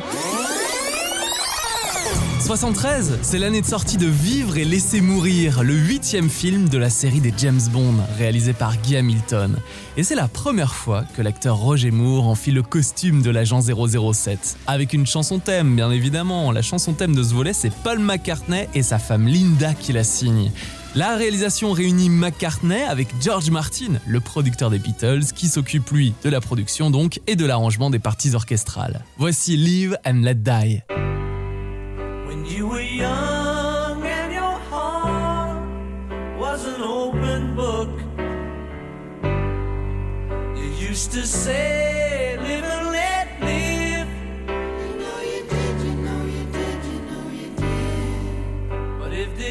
73, 2.44 3.18
c'est 3.22 3.38
l'année 3.38 3.62
de 3.62 3.66
sortie 3.66 3.96
de 3.96 4.06
Vivre 4.06 4.58
et 4.58 4.66
laisser 4.66 5.00
mourir, 5.00 5.62
le 5.62 5.72
huitième 5.72 6.28
film 6.28 6.68
de 6.68 6.76
la 6.76 6.90
série 6.90 7.20
des 7.20 7.32
James 7.38 7.62
Bond, 7.70 7.94
réalisé 8.18 8.52
par 8.52 8.76
Guy 8.82 8.98
Hamilton. 8.98 9.56
Et 9.96 10.02
c'est 10.02 10.14
la 10.14 10.28
première 10.28 10.74
fois 10.74 11.04
que 11.16 11.22
l'acteur 11.22 11.56
Roger 11.56 11.90
Moore 11.90 12.26
enfile 12.26 12.56
le 12.56 12.62
costume 12.62 13.22
de 13.22 13.30
l'agent 13.30 13.62
007. 13.62 14.58
Avec 14.66 14.92
une 14.92 15.06
chanson 15.06 15.38
thème, 15.38 15.74
bien 15.74 15.90
évidemment. 15.90 16.52
La 16.52 16.61
chanson 16.61 16.92
thème 16.92 17.14
de 17.14 17.22
ce 17.22 17.32
volet, 17.32 17.54
c'est 17.54 17.72
Paul 17.82 17.98
McCartney 17.98 18.68
et 18.74 18.82
sa 18.82 18.98
femme 18.98 19.26
Linda 19.26 19.72
qui 19.72 19.94
la 19.94 20.04
signe. 20.04 20.52
La 20.94 21.16
réalisation 21.16 21.72
réunit 21.72 22.11
McCartney 22.11 22.83
avec 22.83 23.09
George 23.18 23.50
Martin, 23.50 23.94
le 24.07 24.20
producteur 24.20 24.68
des 24.68 24.78
Beatles, 24.78 25.24
qui 25.35 25.48
s'occupe 25.48 25.88
lui 25.88 26.12
de 26.22 26.28
la 26.28 26.42
production 26.42 26.90
donc 26.90 27.18
et 27.26 27.35
de 27.35 27.46
l'arrangement 27.46 27.88
des 27.88 27.98
parties 27.98 28.35
orchestrales. 28.35 29.02
Voici 29.16 29.57
Live 29.57 29.96
and 30.05 30.20
Let 30.20 30.35
Die. 30.35 30.83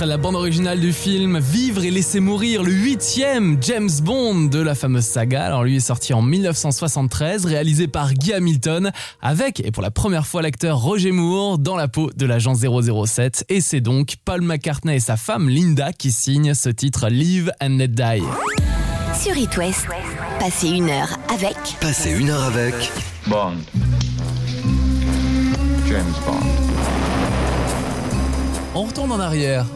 Extrait 0.00 0.06
de 0.06 0.12
la 0.12 0.16
bande 0.16 0.36
originale 0.36 0.80
du 0.80 0.94
film 0.94 1.38
Vivre 1.38 1.84
et 1.84 1.90
laisser 1.90 2.20
mourir, 2.20 2.62
le 2.62 2.72
huitième 2.72 3.58
James 3.60 3.90
Bond 4.02 4.46
de 4.46 4.58
la 4.58 4.74
fameuse 4.74 5.04
saga. 5.04 5.44
Alors 5.44 5.62
lui 5.62 5.76
est 5.76 5.80
sorti 5.80 6.14
en 6.14 6.22
1973, 6.22 7.44
réalisé 7.44 7.86
par 7.86 8.14
Guy 8.14 8.32
Hamilton, 8.32 8.92
avec, 9.20 9.60
et 9.60 9.70
pour 9.70 9.82
la 9.82 9.90
première 9.90 10.26
fois, 10.26 10.40
l'acteur 10.40 10.78
Roger 10.78 11.12
Moore 11.12 11.58
dans 11.58 11.76
la 11.76 11.86
peau 11.86 12.10
de 12.16 12.24
l'agent 12.24 12.54
007. 12.54 13.44
Et 13.50 13.60
c'est 13.60 13.82
donc 13.82 14.14
Paul 14.24 14.40
McCartney 14.40 14.96
et 14.96 15.00
sa 15.00 15.18
femme 15.18 15.50
Linda 15.50 15.92
qui 15.92 16.12
signent 16.12 16.54
ce 16.54 16.70
titre 16.70 17.08
Live 17.08 17.52
and 17.60 17.76
Let 17.76 17.88
Die. 17.88 18.22
Sur 19.20 19.36
It 19.36 19.54
West, 19.58 19.86
passez 20.38 20.68
une 20.68 20.88
heure 20.88 21.18
avec 21.28 21.56
Passer 21.78 22.12
une 22.18 22.30
heure 22.30 22.44
avec 22.44 22.74
Bond. 23.26 23.52
James 25.86 26.14
Bond. 26.24 26.46
On 28.74 28.84
retourne 28.84 29.12
en 29.12 29.20
arrière. 29.20 29.66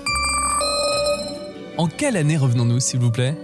En 1.76 1.88
quelle 1.88 2.16
année 2.16 2.36
revenons-nous, 2.36 2.80
s'il 2.80 3.00
vous 3.00 3.10
plaît? 3.10 3.34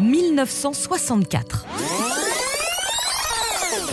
1964. 0.00 1.66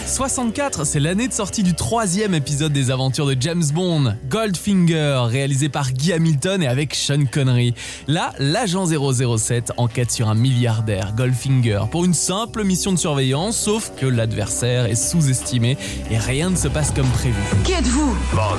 64, 0.07 0.85
c'est 0.85 0.99
l'année 0.99 1.27
de 1.27 1.33
sortie 1.33 1.63
du 1.63 1.73
troisième 1.73 2.35
épisode 2.35 2.71
des 2.71 2.91
aventures 2.91 3.25
de 3.25 3.35
James 3.39 3.63
Bond, 3.73 4.15
Goldfinger, 4.29 5.23
réalisé 5.27 5.67
par 5.67 5.91
Guy 5.91 6.13
Hamilton 6.13 6.61
et 6.61 6.67
avec 6.67 6.93
Sean 6.93 7.25
Connery. 7.25 7.73
Là, 8.07 8.31
l'agent 8.37 8.85
007 8.85 9.73
enquête 9.77 10.11
sur 10.11 10.29
un 10.29 10.35
milliardaire, 10.35 11.13
Goldfinger, 11.17 11.85
pour 11.89 12.05
une 12.05 12.13
simple 12.13 12.63
mission 12.63 12.93
de 12.93 12.97
surveillance, 12.97 13.57
sauf 13.57 13.91
que 13.97 14.05
l'adversaire 14.05 14.85
est 14.85 14.95
sous-estimé 14.95 15.75
et 16.11 16.17
rien 16.19 16.51
ne 16.51 16.55
se 16.55 16.67
passe 16.67 16.91
comme 16.91 17.09
prévu. 17.09 17.41
Qui 17.63 17.73
êtes-vous? 17.73 18.15
Bond. 18.33 18.57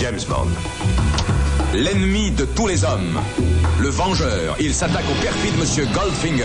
James 0.00 0.20
Bond. 0.28 0.48
L'ennemi 1.74 2.30
de 2.30 2.44
tous 2.46 2.66
les 2.66 2.82
hommes. 2.84 3.20
Le 3.78 3.88
vengeur. 3.88 4.56
Il 4.58 4.72
s'attaque 4.72 5.04
au 5.10 5.22
perfide 5.22 5.56
monsieur 5.58 5.86
Goldfinger. 5.92 6.44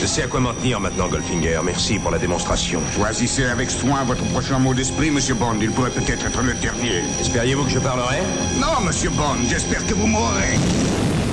Je 0.00 0.06
sais 0.06 0.22
à 0.22 0.26
quoi 0.26 0.40
m'en 0.40 0.52
tenir 0.52 0.80
maintenant, 0.80 1.08
Goldfinger. 1.08 1.60
Merci 1.64 1.98
pour 1.98 2.10
la 2.10 2.18
démonstration. 2.18 2.80
Choisissez 2.94 3.44
avec 3.44 3.70
soin 3.70 4.04
votre 4.04 4.24
prochain 4.26 4.58
mot 4.58 4.74
d'esprit, 4.74 5.10
Monsieur 5.10 5.34
Bond. 5.34 5.56
Il 5.62 5.70
pourrait 5.70 5.90
peut-être 5.90 6.26
être 6.26 6.42
le 6.42 6.52
dernier. 6.54 7.02
Espériez-vous 7.20 7.64
que 7.64 7.70
je 7.70 7.78
parlerai? 7.78 8.18
Non, 8.60 8.84
Monsieur 8.84 9.10
Bond, 9.10 9.36
j'espère 9.48 9.86
que 9.86 9.94
vous 9.94 10.06
mourrez. 10.06 10.58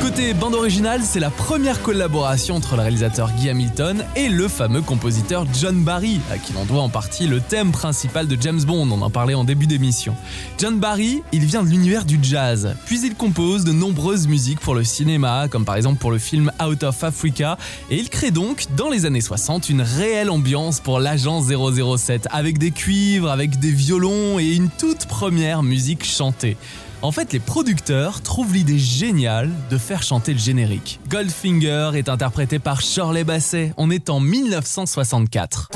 Côté 0.01 0.33
bande 0.33 0.55
originale, 0.55 1.01
c'est 1.03 1.19
la 1.19 1.29
première 1.29 1.81
collaboration 1.81 2.55
entre 2.55 2.75
le 2.75 2.83
réalisateur 2.83 3.33
Guy 3.33 3.49
Hamilton 3.49 4.05
et 4.15 4.29
le 4.29 4.47
fameux 4.47 4.81
compositeur 4.81 5.45
John 5.53 5.83
Barry, 5.83 6.21
à 6.31 6.37
qui 6.37 6.53
l'on 6.53 6.63
doit 6.63 6.81
en 6.81 6.87
partie 6.87 7.27
le 7.27 7.41
thème 7.41 7.71
principal 7.71 8.25
de 8.25 8.37
James 8.39 8.61
Bond, 8.63 8.89
on 8.91 9.01
en 9.01 9.09
parlait 9.09 9.33
en 9.33 9.43
début 9.43 9.67
d'émission. 9.67 10.15
John 10.57 10.79
Barry, 10.79 11.21
il 11.33 11.45
vient 11.45 11.63
de 11.63 11.69
l'univers 11.69 12.05
du 12.05 12.17
jazz, 12.21 12.75
puis 12.85 13.01
il 13.01 13.13
compose 13.13 13.65
de 13.65 13.73
nombreuses 13.73 14.27
musiques 14.27 14.61
pour 14.61 14.73
le 14.73 14.85
cinéma, 14.85 15.47
comme 15.49 15.65
par 15.65 15.75
exemple 15.75 15.99
pour 15.99 16.11
le 16.11 16.17
film 16.17 16.49
Out 16.65 16.83
of 16.83 17.03
Africa, 17.03 17.57
et 17.91 17.97
il 17.97 18.09
crée 18.09 18.31
donc, 18.31 18.67
dans 18.77 18.89
les 18.89 19.05
années 19.05 19.21
60, 19.21 19.69
une 19.69 19.81
réelle 19.81 20.29
ambiance 20.29 20.79
pour 20.79 20.99
l'agent 20.99 21.41
007, 21.41 22.29
avec 22.31 22.57
des 22.57 22.71
cuivres, 22.71 23.29
avec 23.29 23.59
des 23.59 23.71
violons 23.71 24.39
et 24.39 24.55
une 24.55 24.69
toute 24.69 25.07
première 25.07 25.61
musique 25.61 26.05
chantée. 26.05 26.55
En 27.01 27.13
fait, 27.13 27.31
les 27.31 27.39
producteurs 27.39 28.21
trouvent 28.21 28.53
l'idée 28.53 28.77
géniale 28.77 29.49
de 29.69 29.77
faire 29.77 30.03
chanter 30.03 30.33
le 30.33 30.39
générique. 30.39 30.99
Goldfinger 31.07 31.91
est 31.95 32.09
interprété 32.09 32.59
par 32.59 32.81
Shirley 32.81 33.23
Bassey. 33.23 33.73
On 33.77 33.89
est 33.89 34.09
en 34.09 34.19
1964. 34.19 35.69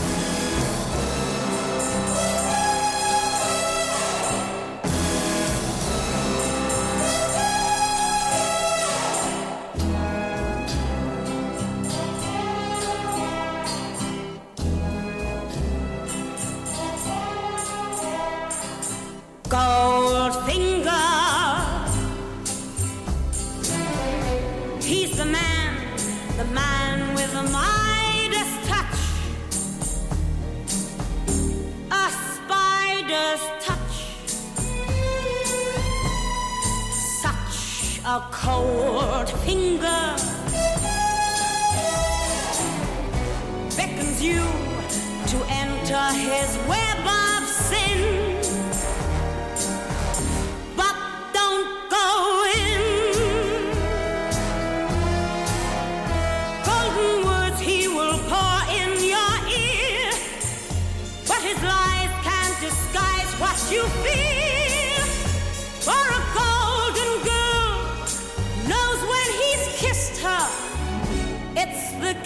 Touch, 28.65 28.99
a 31.91 32.10
spider's 32.36 33.43
touch, 33.60 33.95
such 37.21 37.99
a 38.06 38.25
cold 38.32 39.29
finger 39.45 40.15
beckons 43.75 44.21
you 44.21 44.41
to 45.27 45.45
enter 45.49 46.03
his 46.13 46.58
web 46.67 47.22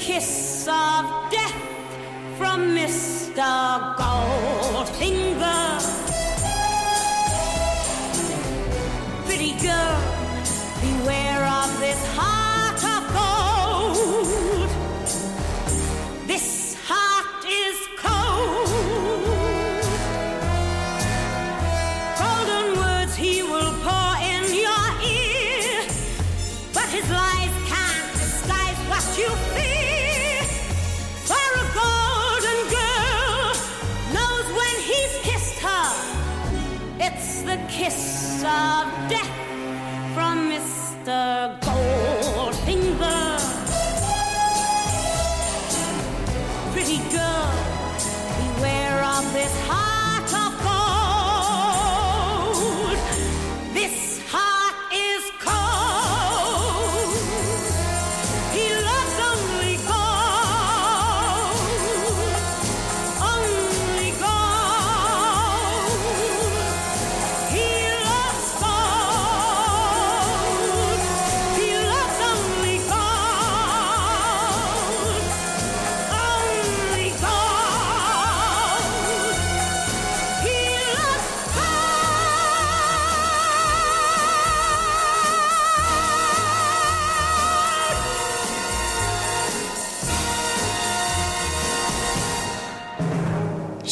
kiss 0.08 0.66
of 0.70 1.04
death 1.30 1.62
from 2.38 2.74
Mr. 2.74 3.44
Goldfinger. 3.98 5.82
Pretty 9.26 9.52
girl, 9.60 10.00
beware 10.82 11.44
of 11.46 11.80
this 11.82 12.02
heart 12.16 12.37
of 38.48 39.10
death 39.10 39.37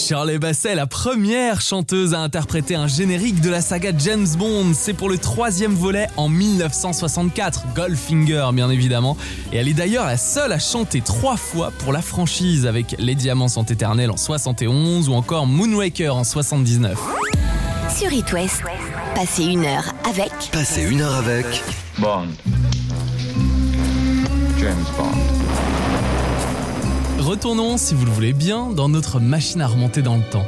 Shirley 0.06 0.38
Bassey, 0.38 0.76
la 0.76 0.86
première 0.86 1.62
chanteuse 1.62 2.14
à 2.14 2.20
interpréter 2.20 2.76
un 2.76 2.86
générique 2.86 3.42
de 3.42 3.50
la 3.50 3.60
saga 3.60 3.92
James 3.98 4.28
Bond. 4.38 4.74
C'est 4.76 4.94
pour 4.94 5.10
le 5.10 5.18
troisième 5.18 5.74
volet 5.74 6.08
en 6.16 6.30
1964, 6.30 7.74
Goldfinger 7.74 8.50
bien 8.54 8.70
évidemment. 8.70 9.18
Et 9.52 9.58
elle 9.58 9.68
est 9.68 9.74
d'ailleurs 9.74 10.06
la 10.06 10.18
seule 10.18 10.52
à 10.52 10.60
chanter 10.60 11.02
trois 11.02 11.38
fois 11.38 11.72
pour 11.80 11.92
la 11.92 12.04
franchise 12.04 12.68
avec 12.68 12.96
Les 13.00 13.16
Diamants 13.16 13.48
sont 13.48 13.64
éternels 13.64 14.12
en 14.12 14.18
71 14.18 15.10
ou 15.10 15.14
encore 15.14 15.48
Moonraker 15.48 16.16
en 16.16 16.24
79. 16.24 17.00
Sur 17.98 18.14
It 18.14 18.32
West, 18.32 18.62
passez 19.16 19.46
une 19.46 19.66
heure 19.66 19.92
avec. 20.08 20.32
Passez 20.52 20.84
une 20.84 21.02
heure 21.02 21.16
avec. 21.16 21.64
Bond. 21.98 22.28
James 24.60 24.86
Bond. 25.00 25.35
Retournons, 27.26 27.78
si 27.78 27.96
vous 27.96 28.06
le 28.06 28.12
voulez 28.12 28.34
bien, 28.34 28.70
dans 28.70 28.88
notre 28.88 29.20
machine 29.20 29.60
à 29.60 29.66
remonter 29.66 30.04
dans 30.04 30.16
le 30.16 30.22
temps. 30.22 30.46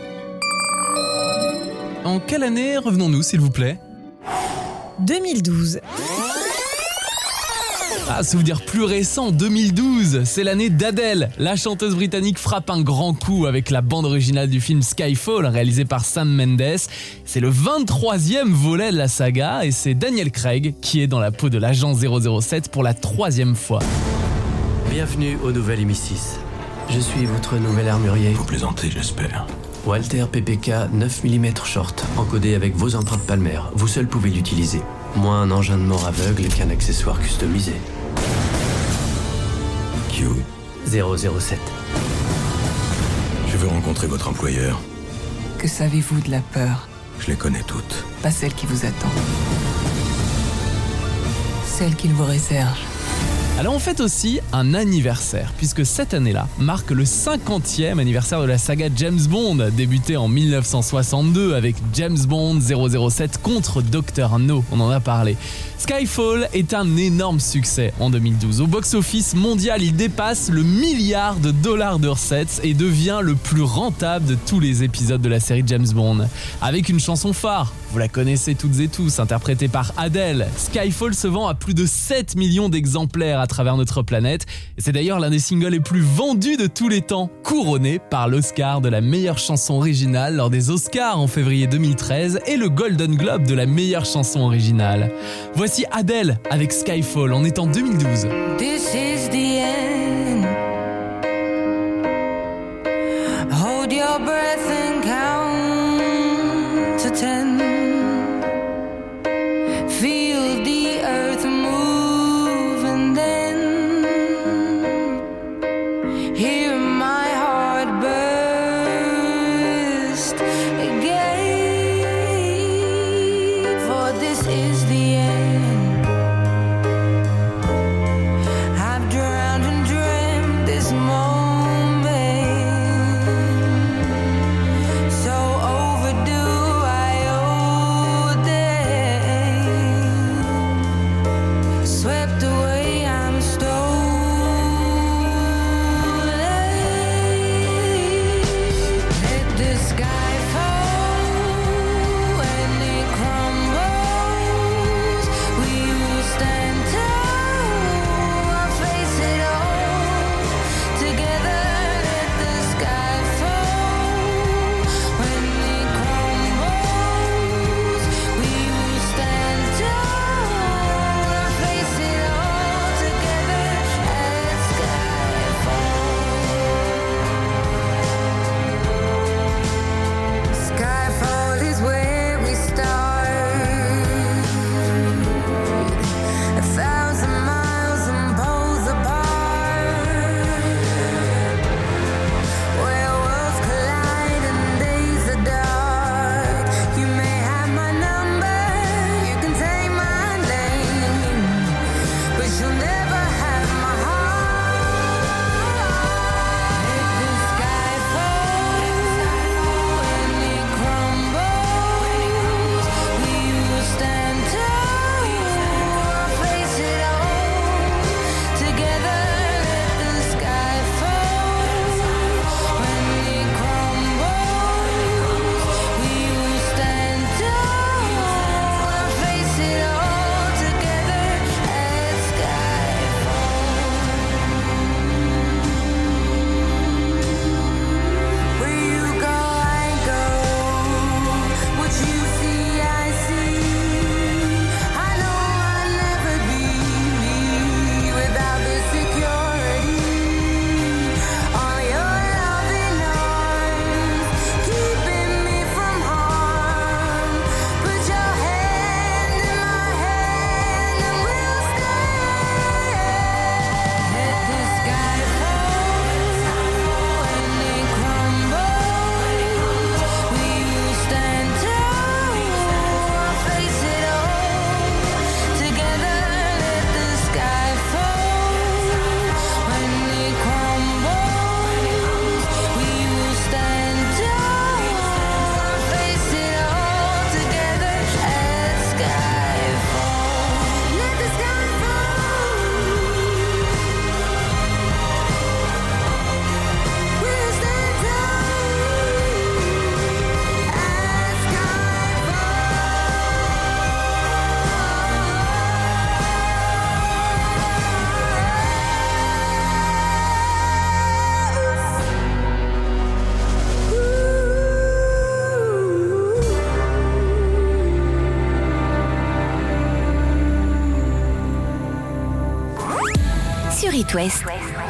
En 2.05 2.19
quelle 2.19 2.43
année 2.43 2.77
revenons-nous, 2.77 3.23
s'il 3.23 3.39
vous 3.39 3.49
plaît? 3.49 3.79
2012. 4.99 5.79
Ah, 8.07 8.23
souvenir 8.23 8.63
plus 8.63 8.83
récent, 8.83 9.31
2012, 9.31 10.21
c'est 10.25 10.43
l'année 10.43 10.69
d'Adèle. 10.69 11.31
La 11.39 11.55
chanteuse 11.55 11.95
britannique 11.95 12.37
frappe 12.37 12.69
un 12.69 12.81
grand 12.81 13.15
coup 13.15 13.47
avec 13.47 13.71
la 13.71 13.81
bande 13.81 14.05
originale 14.05 14.47
du 14.47 14.61
film 14.61 14.83
Skyfall, 14.83 15.47
réalisé 15.47 15.83
par 15.83 16.05
Sam 16.05 16.29
Mendes. 16.29 16.77
C'est 17.25 17.39
le 17.39 17.49
23e 17.49 18.51
volet 18.51 18.91
de 18.91 18.97
la 18.97 19.07
saga 19.07 19.65
et 19.65 19.71
c'est 19.71 19.95
Daniel 19.95 20.29
Craig 20.29 20.75
qui 20.79 21.01
est 21.01 21.07
dans 21.07 21.19
la 21.19 21.31
peau 21.31 21.49
de 21.49 21.57
l'agent 21.57 21.95
007 21.95 22.69
pour 22.69 22.83
la 22.83 22.93
troisième 22.93 23.55
fois. 23.55 23.79
Bienvenue 24.91 25.39
au 25.43 25.51
nouvel 25.51 25.83
MI6. 25.83 26.46
Je 26.89 26.99
suis 26.99 27.25
votre 27.25 27.57
nouvel 27.57 27.89
armurier. 27.89 28.31
Vous 28.33 28.45
plaisantez, 28.45 28.89
j'espère. 28.89 29.45
Walter 29.85 30.25
PPK 30.31 30.91
9 30.91 31.23
mm 31.23 31.47
short, 31.63 32.05
encodé 32.17 32.55
avec 32.55 32.75
vos 32.75 32.95
empreintes 32.95 33.23
palmaires. 33.23 33.69
Vous 33.73 33.87
seul 33.87 34.07
pouvez 34.07 34.29
l'utiliser. 34.29 34.81
Moins 35.15 35.41
un 35.41 35.51
engin 35.51 35.77
de 35.77 35.83
mort 35.83 36.05
aveugle 36.07 36.47
qu'un 36.47 36.69
accessoire 36.69 37.19
customisé. 37.19 37.73
Q. 40.11 40.25
007. 40.87 41.59
Je 43.49 43.57
veux 43.57 43.67
rencontrer 43.67 44.07
votre 44.07 44.29
employeur. 44.29 44.79
Que 45.57 45.67
savez-vous 45.67 46.21
de 46.21 46.31
la 46.31 46.39
peur? 46.39 46.87
Je 47.19 47.27
les 47.27 47.35
connais 47.35 47.63
toutes. 47.63 48.05
Pas 48.21 48.31
celle 48.31 48.53
qui 48.53 48.65
vous 48.65 48.85
attend. 48.85 49.11
Celle 51.65 51.95
qu'il 51.95 52.13
vous 52.13 52.25
réserve. 52.25 52.77
Alors 53.59 53.73
on 53.73 53.79
fête 53.79 54.01
aussi 54.01 54.39
un 54.53 54.75
anniversaire, 54.75 55.51
puisque 55.57 55.83
cette 55.83 56.13
année-là 56.13 56.47
marque 56.59 56.91
le 56.91 57.05
50e 57.05 57.97
anniversaire 57.97 58.39
de 58.39 58.45
la 58.45 58.59
saga 58.59 58.87
James 58.95 59.19
Bond, 59.27 59.69
débutée 59.75 60.15
en 60.15 60.27
1962 60.27 61.55
avec 61.55 61.75
James 61.93 62.19
Bond 62.27 62.59
007 62.61 63.41
contre 63.41 63.81
Dr 63.81 64.37
No, 64.37 64.63
on 64.71 64.79
en 64.79 64.91
a 64.91 64.99
parlé. 64.99 65.37
Skyfall 65.79 66.49
est 66.53 66.75
un 66.75 66.97
énorme 66.97 67.39
succès 67.39 67.93
en 67.99 68.11
2012. 68.11 68.61
Au 68.61 68.67
box-office 68.67 69.33
mondial, 69.33 69.81
il 69.81 69.95
dépasse 69.95 70.49
le 70.49 70.61
milliard 70.61 71.37
de 71.37 71.49
dollars 71.49 71.97
de 71.97 72.09
recettes 72.09 72.61
et 72.63 72.75
devient 72.75 73.21
le 73.23 73.33
plus 73.33 73.63
rentable 73.63 74.25
de 74.25 74.35
tous 74.35 74.59
les 74.59 74.83
épisodes 74.83 75.21
de 75.21 75.29
la 75.29 75.39
série 75.39 75.63
James 75.65 75.87
Bond. 75.95 76.27
Avec 76.61 76.89
une 76.89 76.99
chanson 76.99 77.33
phare, 77.33 77.73
vous 77.91 77.99
la 77.99 78.07
connaissez 78.07 78.53
toutes 78.53 78.79
et 78.79 78.87
tous, 78.87 79.19
interprétée 79.19 79.67
par 79.67 79.93
Adele, 79.97 80.47
Skyfall 80.57 81.15
se 81.15 81.27
vend 81.27 81.47
à 81.47 81.55
plus 81.55 81.73
de 81.73 81.85
7 81.85 82.35
millions 82.35 82.69
d'exemplaires 82.69 83.46
à 83.47 83.49
travers 83.49 83.77
notre 83.77 84.01
planète. 84.01 84.45
C'est 84.77 84.91
d'ailleurs 84.91 85.21
l'un 85.21 85.29
des 85.29 85.39
singles 85.39 85.69
les 85.69 85.79
plus 85.79 86.01
vendus 86.01 86.57
de 86.57 86.67
tous 86.67 86.89
les 86.89 86.99
temps, 86.99 87.29
couronné 87.45 87.97
par 87.97 88.27
l'Oscar 88.27 88.81
de 88.81 88.89
la 88.89 88.99
meilleure 88.99 89.37
chanson 89.37 89.75
originale 89.75 90.35
lors 90.35 90.49
des 90.49 90.69
Oscars 90.69 91.17
en 91.17 91.27
février 91.27 91.65
2013 91.65 92.41
et 92.45 92.57
le 92.57 92.67
Golden 92.67 93.15
Globe 93.15 93.47
de 93.47 93.55
la 93.55 93.65
meilleure 93.65 94.03
chanson 94.03 94.41
originale. 94.41 95.13
Voici 95.55 95.85
Adele 95.91 96.39
avec 96.49 96.73
Skyfall, 96.73 97.31
on 97.31 97.45
est 97.45 97.57
en 97.57 97.67
2012. 97.67 98.27
This 98.57 98.93
is 98.93 99.29
the 99.29 99.56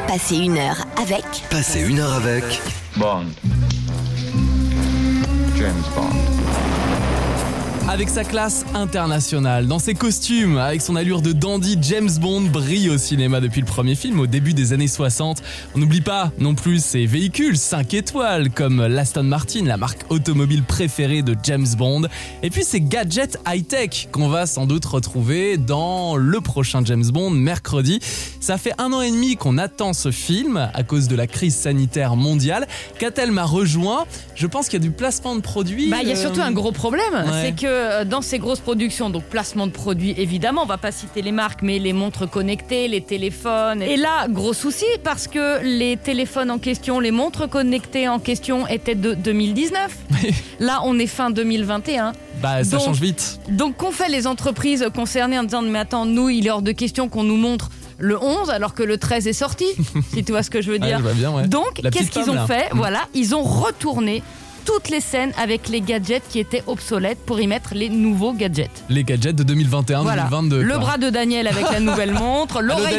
Passez 0.06 0.36
une 0.36 0.56
heure 0.56 0.86
avec 0.96 1.22
Passez 1.50 1.82
une 1.82 1.98
heure 1.98 2.14
avec 2.14 2.44
Bond. 2.96 3.26
James 5.54 5.82
Bond. 5.94 6.37
Avec 7.90 8.10
sa 8.10 8.22
classe 8.22 8.66
internationale, 8.74 9.66
dans 9.66 9.78
ses 9.78 9.94
costumes, 9.94 10.58
avec 10.58 10.82
son 10.82 10.94
allure 10.94 11.22
de 11.22 11.32
dandy, 11.32 11.78
James 11.80 12.10
Bond 12.20 12.42
brille 12.42 12.90
au 12.90 12.98
cinéma 12.98 13.40
depuis 13.40 13.62
le 13.62 13.66
premier 13.66 13.94
film 13.94 14.20
au 14.20 14.26
début 14.26 14.52
des 14.52 14.74
années 14.74 14.88
60. 14.88 15.42
On 15.74 15.78
n'oublie 15.78 16.02
pas 16.02 16.30
non 16.38 16.54
plus 16.54 16.84
ses 16.84 17.06
véhicules 17.06 17.56
5 17.56 17.94
étoiles 17.94 18.50
comme 18.50 18.86
l'Aston 18.86 19.22
Martin, 19.22 19.64
la 19.64 19.78
marque 19.78 20.04
automobile 20.10 20.64
préférée 20.64 21.22
de 21.22 21.34
James 21.44 21.66
Bond, 21.78 22.02
et 22.42 22.50
puis 22.50 22.62
ses 22.62 22.82
gadgets 22.82 23.38
high-tech 23.48 24.08
qu'on 24.12 24.28
va 24.28 24.44
sans 24.44 24.66
doute 24.66 24.84
retrouver 24.84 25.56
dans 25.56 26.16
le 26.16 26.42
prochain 26.42 26.84
James 26.84 27.06
Bond 27.06 27.30
mercredi. 27.30 28.00
Ça 28.38 28.58
fait 28.58 28.74
un 28.76 28.92
an 28.92 29.00
et 29.00 29.10
demi 29.10 29.36
qu'on 29.36 29.56
attend 29.56 29.94
ce 29.94 30.10
film 30.10 30.70
à 30.74 30.82
cause 30.82 31.08
de 31.08 31.16
la 31.16 31.26
crise 31.26 31.56
sanitaire 31.56 32.16
mondiale. 32.16 32.68
Catel 32.98 33.32
m'a 33.32 33.44
rejoint. 33.44 34.04
Je 34.34 34.46
pense 34.46 34.68
qu'il 34.68 34.78
y 34.78 34.84
a 34.84 34.86
du 34.86 34.94
placement 34.94 35.34
de 35.36 35.40
produits. 35.40 35.88
Bah, 35.88 35.98
il 36.02 36.08
y 36.08 36.12
a 36.12 36.16
euh, 36.16 36.20
surtout 36.20 36.42
un 36.42 36.52
gros 36.52 36.72
problème, 36.72 37.14
ouais. 37.14 37.42
c'est 37.42 37.56
que 37.56 37.77
euh, 37.78 38.04
dans 38.04 38.20
ces 38.22 38.38
grosses 38.38 38.60
productions, 38.60 39.10
donc 39.10 39.24
placement 39.24 39.66
de 39.66 39.72
produits 39.72 40.14
évidemment, 40.18 40.62
on 40.62 40.66
va 40.66 40.78
pas 40.78 40.92
citer 40.92 41.22
les 41.22 41.32
marques, 41.32 41.62
mais 41.62 41.78
les 41.78 41.92
montres 41.92 42.28
connectées, 42.28 42.88
les 42.88 43.00
téléphones. 43.00 43.82
Et 43.82 43.96
là, 43.96 44.26
gros 44.28 44.52
souci 44.52 44.84
parce 45.04 45.26
que 45.28 45.62
les 45.62 45.96
téléphones 45.96 46.50
en 46.50 46.58
question, 46.58 47.00
les 47.00 47.10
montres 47.10 47.48
connectées 47.48 48.08
en 48.08 48.18
question 48.18 48.66
étaient 48.66 48.94
de 48.94 49.14
2019. 49.14 49.96
là, 50.60 50.80
on 50.84 50.98
est 50.98 51.06
fin 51.06 51.30
2021. 51.30 52.12
Bah, 52.42 52.62
ça 52.64 52.76
Donc- 52.76 52.86
change 52.86 53.00
vite. 53.00 53.40
Donc 53.48 53.76
qu'ont 53.76 53.90
fait 53.92 54.08
les 54.08 54.26
entreprises 54.26 54.86
concernées 54.94 55.38
en 55.38 55.44
disant 55.44 55.62
mais 55.62 55.78
attends, 55.78 56.06
nous, 56.06 56.28
il 56.28 56.46
est 56.46 56.50
hors 56.50 56.62
de 56.62 56.72
question 56.72 57.08
qu'on 57.08 57.24
nous 57.24 57.36
montre 57.36 57.70
le 57.98 58.16
11 58.22 58.50
alors 58.50 58.74
que 58.74 58.84
le 58.84 58.96
13 58.96 59.26
est 59.26 59.32
sorti, 59.32 59.64
si 60.14 60.22
tu 60.22 60.30
vois 60.32 60.42
ce 60.44 60.50
que 60.50 60.62
je 60.62 60.70
veux 60.70 60.78
dire. 60.78 61.00
je 61.04 61.12
bien, 61.14 61.32
ouais. 61.32 61.48
Donc 61.48 61.80
qu'est-ce 61.92 62.10
qu'ils 62.10 62.30
ont 62.30 62.34
là. 62.34 62.46
fait? 62.46 62.72
Mm. 62.72 62.76
Voilà, 62.76 63.00
ils 63.14 63.34
ont 63.34 63.42
retourné 63.42 64.22
toutes 64.68 64.90
les 64.90 65.00
scènes 65.00 65.32
avec 65.38 65.70
les 65.70 65.80
gadgets 65.80 66.22
qui 66.28 66.38
étaient 66.38 66.62
obsolètes 66.66 67.16
pour 67.24 67.40
y 67.40 67.46
mettre 67.46 67.70
les 67.72 67.88
nouveaux 67.88 68.34
gadgets. 68.34 68.84
Les 68.90 69.02
gadgets 69.02 69.34
de 69.34 69.42
2021-2022. 69.54 70.02
Voilà. 70.02 70.28
Le 70.30 70.68
quoi. 70.68 70.78
bras 70.78 70.98
de 70.98 71.08
Daniel 71.08 71.46
avec 71.48 71.64
la 71.72 71.80
nouvelle 71.80 72.12
montre, 72.12 72.60
l'oreille 72.62 72.96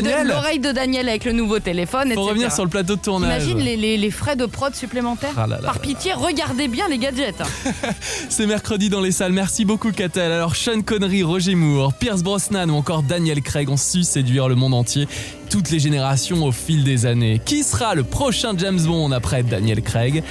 de, 0.59 0.72
Daniel 0.72 1.07
avec 1.07 1.26
le 1.26 1.32
nouveau 1.32 1.59
téléphone, 1.59 2.07
etc. 2.07 2.22
revenir 2.28 2.51
sur 2.51 2.63
le 2.63 2.72
plateau 2.72 2.95
de 2.95 3.01
tournage. 3.01 3.43
Imagine 3.43 3.59
les, 3.59 3.78
les- 3.78 3.97
les 3.97 4.09
frais 4.09 4.36
de 4.36 4.47
prod 4.47 4.74
supplémentaires. 4.74 5.34
Ah 5.38 5.45
là 5.45 5.57
là 5.61 5.67
Par 5.67 5.78
pitié, 5.78 6.13
regardez 6.13 6.67
bien 6.67 6.88
les 6.89 6.97
gadgets. 6.97 7.43
C'est 8.30 8.47
mercredi 8.47 8.89
dans 8.89 9.01
les 9.01 9.11
salles. 9.11 9.34
Merci 9.34 9.63
beaucoup, 9.63 9.91
Catel. 9.91 10.32
Alors, 10.32 10.55
Sean 10.55 10.82
Connery, 10.82 11.22
Roger 11.22 11.53
Moore, 11.53 11.93
Pierce 11.93 12.24
Brosnan 12.24 12.72
ou 12.72 12.76
encore 12.78 13.03
Daniel 13.03 13.43
Craig 13.43 13.70
ont 13.70 13.78
su 13.78 14.01
séduire 14.01 14.47
le 14.49 14.55
monde 14.55 14.74
entier, 14.74 15.07
toutes 15.51 15.70
les 15.70 15.80
générations 15.80 16.43
au 16.45 16.51
fil 16.51 16.84
des 16.84 17.05
années. 17.05 17.39
Qui 17.45 17.63
sera 17.63 17.93
le 17.93 18.03
prochain 18.03 18.53
James 18.57 18.82
Bond 18.82 19.11
après 19.11 19.43
Daniel 19.43 19.84
Craig? 19.84 20.24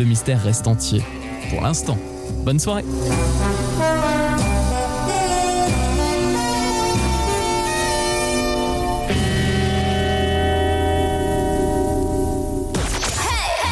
Le 0.00 0.06
mystère 0.06 0.42
reste 0.42 0.66
entier 0.66 1.02
pour 1.50 1.60
l'instant. 1.60 1.98
Bonne 2.42 2.58
soirée. 2.58 2.84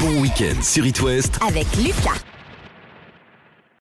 Bon 0.02 0.20
week-end 0.20 0.60
sur 0.60 0.84
It 0.84 1.00
West 1.00 1.38
avec 1.40 1.66
Lucas. 1.78 2.20